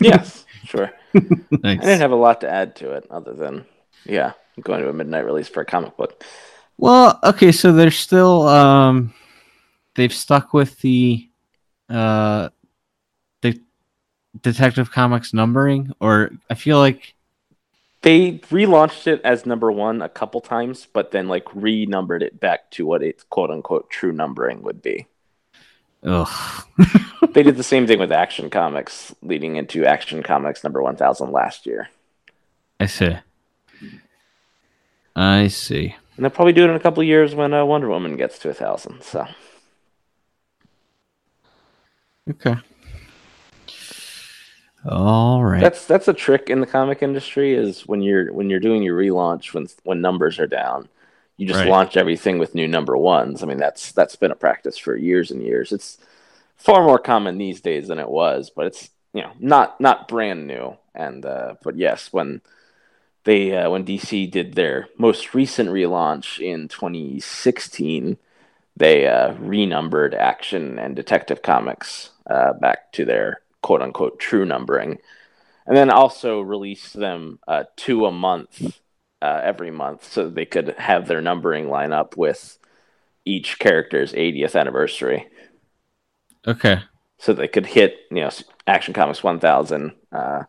yes, 0.00 0.44
sure. 0.64 0.90
Nice. 1.14 1.78
I 1.78 1.82
didn't 1.82 2.00
have 2.00 2.10
a 2.10 2.16
lot 2.16 2.40
to 2.40 2.50
add 2.50 2.74
to 2.76 2.90
it 2.90 3.06
other 3.10 3.32
than, 3.32 3.64
yeah, 4.04 4.32
going 4.60 4.82
to 4.82 4.88
a 4.88 4.92
midnight 4.92 5.24
release 5.24 5.48
for 5.48 5.60
a 5.60 5.64
comic 5.64 5.96
book. 5.96 6.24
Well, 6.76 7.20
okay, 7.22 7.52
so 7.52 7.72
they're 7.72 7.92
still 7.92 8.48
um 8.48 9.14
they've 9.94 10.12
stuck 10.12 10.52
with 10.52 10.80
the 10.80 11.28
uh 11.88 12.48
the 13.42 13.60
Detective 14.42 14.90
Comics 14.90 15.32
numbering 15.32 15.92
or 16.00 16.32
I 16.50 16.54
feel 16.54 16.78
like 16.78 17.14
They 18.04 18.32
relaunched 18.50 19.06
it 19.06 19.22
as 19.24 19.46
number 19.46 19.72
one 19.72 20.02
a 20.02 20.10
couple 20.10 20.42
times, 20.42 20.86
but 20.92 21.10
then 21.10 21.26
like 21.26 21.48
renumbered 21.54 22.22
it 22.22 22.38
back 22.38 22.70
to 22.72 22.84
what 22.84 23.02
its 23.02 23.22
quote 23.24 23.50
unquote 23.50 23.88
true 23.88 24.12
numbering 24.12 24.62
would 24.62 24.82
be. 24.82 25.06
ugh. 26.04 26.66
They 27.32 27.42
did 27.42 27.56
the 27.56 27.64
same 27.64 27.86
thing 27.86 27.98
with 27.98 28.12
Action 28.12 28.48
Comics, 28.50 29.12
leading 29.22 29.56
into 29.56 29.84
Action 29.86 30.22
Comics 30.22 30.62
number 30.62 30.80
1000 30.82 31.32
last 31.32 31.66
year. 31.66 31.88
I 32.78 32.86
see. 32.86 33.16
I 35.16 35.48
see. 35.48 35.96
And 36.16 36.24
they'll 36.24 36.30
probably 36.30 36.52
do 36.52 36.64
it 36.64 36.70
in 36.70 36.76
a 36.76 36.80
couple 36.80 37.00
of 37.00 37.08
years 37.08 37.34
when 37.34 37.52
uh, 37.52 37.64
Wonder 37.64 37.88
Woman 37.88 38.16
gets 38.16 38.38
to 38.40 38.50
a 38.50 38.54
thousand. 38.54 39.02
So 39.02 39.26
Okay. 42.30 42.56
All 44.86 45.42
right. 45.42 45.60
that's 45.60 45.86
that's 45.86 46.08
a 46.08 46.12
trick 46.14 46.50
in 46.50 46.60
the 46.60 46.66
comic 46.66 47.02
industry 47.02 47.54
is 47.54 47.86
when 47.86 48.02
you're 48.02 48.32
when 48.32 48.50
you're 48.50 48.60
doing 48.60 48.82
your 48.82 48.98
relaunch 48.98 49.54
when 49.54 49.66
when 49.84 50.00
numbers 50.00 50.38
are 50.38 50.46
down, 50.46 50.88
you 51.36 51.46
just 51.46 51.60
Right. 51.60 51.68
launch 51.68 51.96
everything 51.96 52.38
with 52.38 52.54
new 52.54 52.68
number 52.68 52.96
ones. 52.96 53.42
I 53.42 53.46
mean 53.46 53.58
that's 53.58 53.92
that's 53.92 54.16
been 54.16 54.30
a 54.30 54.36
practice 54.36 54.76
for 54.78 54.94
years 54.96 55.30
and 55.30 55.42
years. 55.42 55.72
It's 55.72 55.98
far 56.56 56.84
more 56.84 56.98
common 56.98 57.38
these 57.38 57.60
days 57.60 57.88
than 57.88 57.98
it 57.98 58.08
was, 58.10 58.50
but 58.50 58.66
it's 58.66 58.90
you 59.12 59.22
know 59.22 59.32
not 59.38 59.80
not 59.80 60.08
brand 60.08 60.46
new. 60.46 60.76
And 60.94 61.24
uh, 61.24 61.54
but 61.62 61.76
yes, 61.76 62.12
when 62.12 62.42
they 63.24 63.56
uh, 63.56 63.70
when 63.70 63.84
DC 63.84 64.30
did 64.30 64.54
their 64.54 64.88
most 64.98 65.34
recent 65.34 65.70
relaunch 65.70 66.40
in 66.40 66.68
2016, 66.68 68.18
they 68.76 69.06
uh, 69.06 69.32
renumbered 69.34 70.14
Action 70.14 70.78
and 70.78 70.94
Detective 70.94 71.42
Comics 71.42 72.10
uh, 72.28 72.52
back 72.52 72.92
to 72.92 73.04
their 73.04 73.40
quote 73.64 73.82
unquote 73.82 74.20
true 74.20 74.44
numbering, 74.44 74.98
and 75.66 75.76
then 75.76 75.90
also 75.90 76.40
release 76.42 76.92
them 76.92 77.40
uh, 77.48 77.64
two 77.76 78.06
a 78.06 78.12
month 78.12 78.80
uh, 79.22 79.40
every 79.42 79.70
month 79.70 80.12
so 80.12 80.28
they 80.28 80.44
could 80.44 80.68
have 80.78 81.08
their 81.08 81.22
numbering 81.22 81.70
line 81.70 81.92
up 81.92 82.16
with 82.16 82.58
each 83.24 83.58
character's 83.58 84.12
80th 84.12 84.54
anniversary 84.54 85.28
Okay. 86.46 86.82
so 87.18 87.32
they 87.32 87.48
could 87.48 87.66
hit 87.66 87.98
you 88.10 88.22
know 88.22 88.30
Action 88.66 88.94
Comics 88.94 89.22
1000 89.22 89.92
uh, 90.12 90.44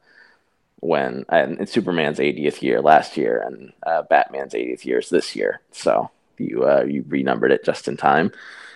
when 0.82 1.26
and, 1.30 1.59
and 1.59 1.70
Superman's 1.70 2.20
80th 2.20 2.61
year 2.61 2.82
last 2.82 3.18
year 3.18 3.43
and 3.45 3.74
uh, 3.86 4.03
Batman's 4.03 4.53
80th 4.53 4.86
years 4.86 5.09
this 5.09 5.36
year. 5.36 5.61
So 5.72 6.11
you 6.38 6.66
uh, 6.66 6.84
you 6.88 7.05
renumbered 7.07 7.51
it 7.51 7.66
just 7.66 7.88
in 7.88 7.97
time, 7.97 8.32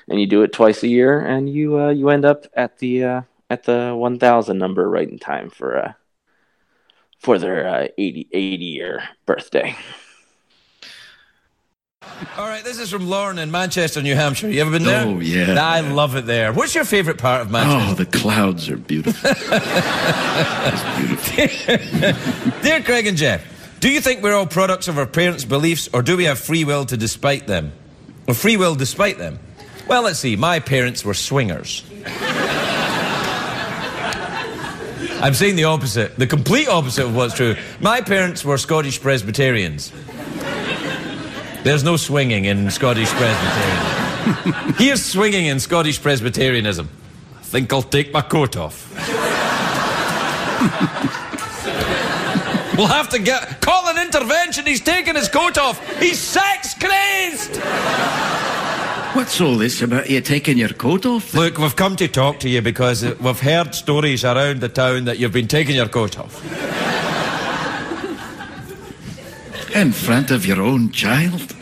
and 0.08 0.20
you 0.20 0.28
do 0.28 0.44
it 0.44 0.54
twice 0.54 0.84
a 0.84 0.88
year, 0.88 1.20
and 1.22 1.50
you 1.50 1.80
uh, 1.80 1.90
you 1.90 2.10
end 2.10 2.26
up 2.26 2.46
at 2.56 2.80
the 2.80 3.04
uh, 3.04 3.22
at 3.50 3.64
the 3.64 3.94
1000 3.96 4.58
number 4.58 4.90
right 4.90 5.10
in 5.10 5.20
time 5.20 5.50
for 5.50 5.78
uh, 5.78 5.94
for 7.18 7.38
their 7.38 7.68
uh, 7.68 7.88
80 7.98 8.30
80 8.32 8.66
year 8.66 9.04
birthday. 9.26 9.76
All 12.38 12.48
right, 12.48 12.64
this 12.64 12.80
is 12.80 12.90
from 12.90 13.10
Lauren 13.10 13.38
in 13.38 13.52
Manchester, 13.52 14.02
New 14.02 14.16
Hampshire. 14.16 14.50
You 14.50 14.62
ever 14.62 14.72
been 14.72 14.84
there? 14.84 15.06
Oh, 15.06 15.20
yeah. 15.20 15.62
I 15.62 15.82
love 15.82 16.16
it 16.16 16.26
there. 16.26 16.54
What's 16.54 16.74
your 16.74 16.86
favourite 16.86 17.20
part 17.20 17.42
of 17.42 17.52
Manchester? 17.52 17.92
Oh, 17.92 17.94
the 17.94 18.06
clouds 18.06 18.70
are 18.70 18.78
beautiful. 18.78 19.30
beautiful. 20.96 22.62
Dear 22.62 22.82
Craig 22.82 23.06
and 23.08 23.18
Jeff, 23.18 23.46
do 23.80 23.90
you 23.90 24.00
think 24.00 24.24
we're 24.24 24.34
all 24.34 24.48
products 24.48 24.88
of 24.88 24.98
our 24.98 25.06
parents' 25.06 25.44
beliefs, 25.44 25.90
or 25.94 26.02
do 26.02 26.16
we 26.16 26.24
have 26.24 26.40
free 26.40 26.64
will 26.64 26.86
to 26.86 26.96
despite 26.96 27.48
them? 27.48 27.74
Or 28.28 28.34
free 28.34 28.58
will 28.58 28.76
despite 28.76 29.18
them? 29.18 29.40
Well, 29.88 30.04
let's 30.04 30.20
see. 30.20 30.36
My 30.36 30.60
parents 30.60 31.04
were 31.04 31.14
swingers. 31.14 31.84
I'm 35.22 35.34
saying 35.34 35.56
the 35.56 35.66
opposite, 35.66 36.16
the 36.18 36.28
complete 36.28 36.68
opposite 36.68 37.06
of 37.06 37.16
what's 37.16 37.34
true. 37.34 37.56
My 37.80 38.02
parents 38.02 38.44
were 38.44 38.58
Scottish 38.58 39.02
Presbyterians. 39.02 39.92
There's 41.64 41.84
no 41.84 41.98
swinging 41.98 42.46
in 42.46 42.70
Scottish 42.72 43.10
Presbyterianism. 43.10 44.74
Here's 44.78 45.04
swinging 45.04 45.46
in 45.46 45.60
Scottish 45.60 46.02
Presbyterianism. 46.02 46.90
I 47.38 47.42
think 47.44 47.72
I'll 47.74 47.82
take 47.82 48.14
my 48.14 48.22
coat 48.22 48.58
off. 48.58 48.90
We'll 52.78 52.88
have 52.88 53.10
to 53.10 53.20
get 53.20 53.60
call 53.60 53.90
an 53.90 53.98
intervention. 53.98 54.66
He's 54.66 54.80
taking 54.80 55.16
his 55.16 55.28
coat 55.28 55.58
off. 55.58 56.00
He's 56.00 56.18
sex 56.18 56.74
crazed. 56.76 57.56
What's 59.14 59.42
all 59.42 59.58
this 59.58 59.82
about 59.82 60.10
you 60.10 60.22
taking 60.22 60.58
your 60.58 60.70
coat 60.70 61.06
off? 61.06 61.34
Look, 61.34 61.58
we've 61.58 61.76
come 61.76 61.96
to 61.96 62.08
talk 62.08 62.40
to 62.42 62.50
you 62.50 62.62
because 62.62 63.04
uh, 63.04 63.16
we've 63.20 63.40
heard 63.40 63.74
stories 63.74 64.24
around 64.24 64.62
the 64.62 64.70
town 64.70 65.06
that 65.06 65.18
you've 65.18 65.34
been 65.34 65.48
taking 65.48 65.76
your 65.76 65.88
coat 65.90 66.20
off. 66.20 66.44
In 69.76 69.92
front 69.92 70.30
of 70.32 70.46
your 70.46 70.62
own 70.62 70.92
child? 70.92 71.56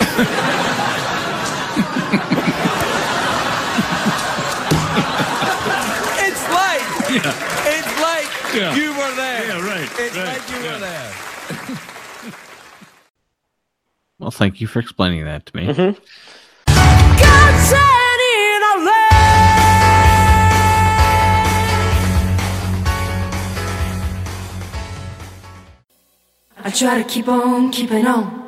It's 6.27 6.43
like 6.51 6.81
it's 7.65 8.01
like 8.01 8.29
Yeah. 8.55 8.75
you 8.75 8.91
were 8.91 9.15
there. 9.15 9.47
Yeah, 9.47 9.65
right, 9.65 9.89
It's 9.99 10.15
right, 10.15 10.37
like 10.37 10.49
you 10.49 10.57
were 10.69 10.79
there. 10.79 11.11
Well, 14.19 14.31
thank 14.31 14.59
you 14.59 14.67
for 14.67 14.79
explaining 14.79 15.23
that 15.25 15.45
to 15.47 15.55
me. 15.55 15.95
I 26.67 26.69
try 26.69 27.01
to 27.01 27.07
keep 27.07 27.29
on 27.29 27.71
keeping 27.71 28.05
on. 28.05 28.46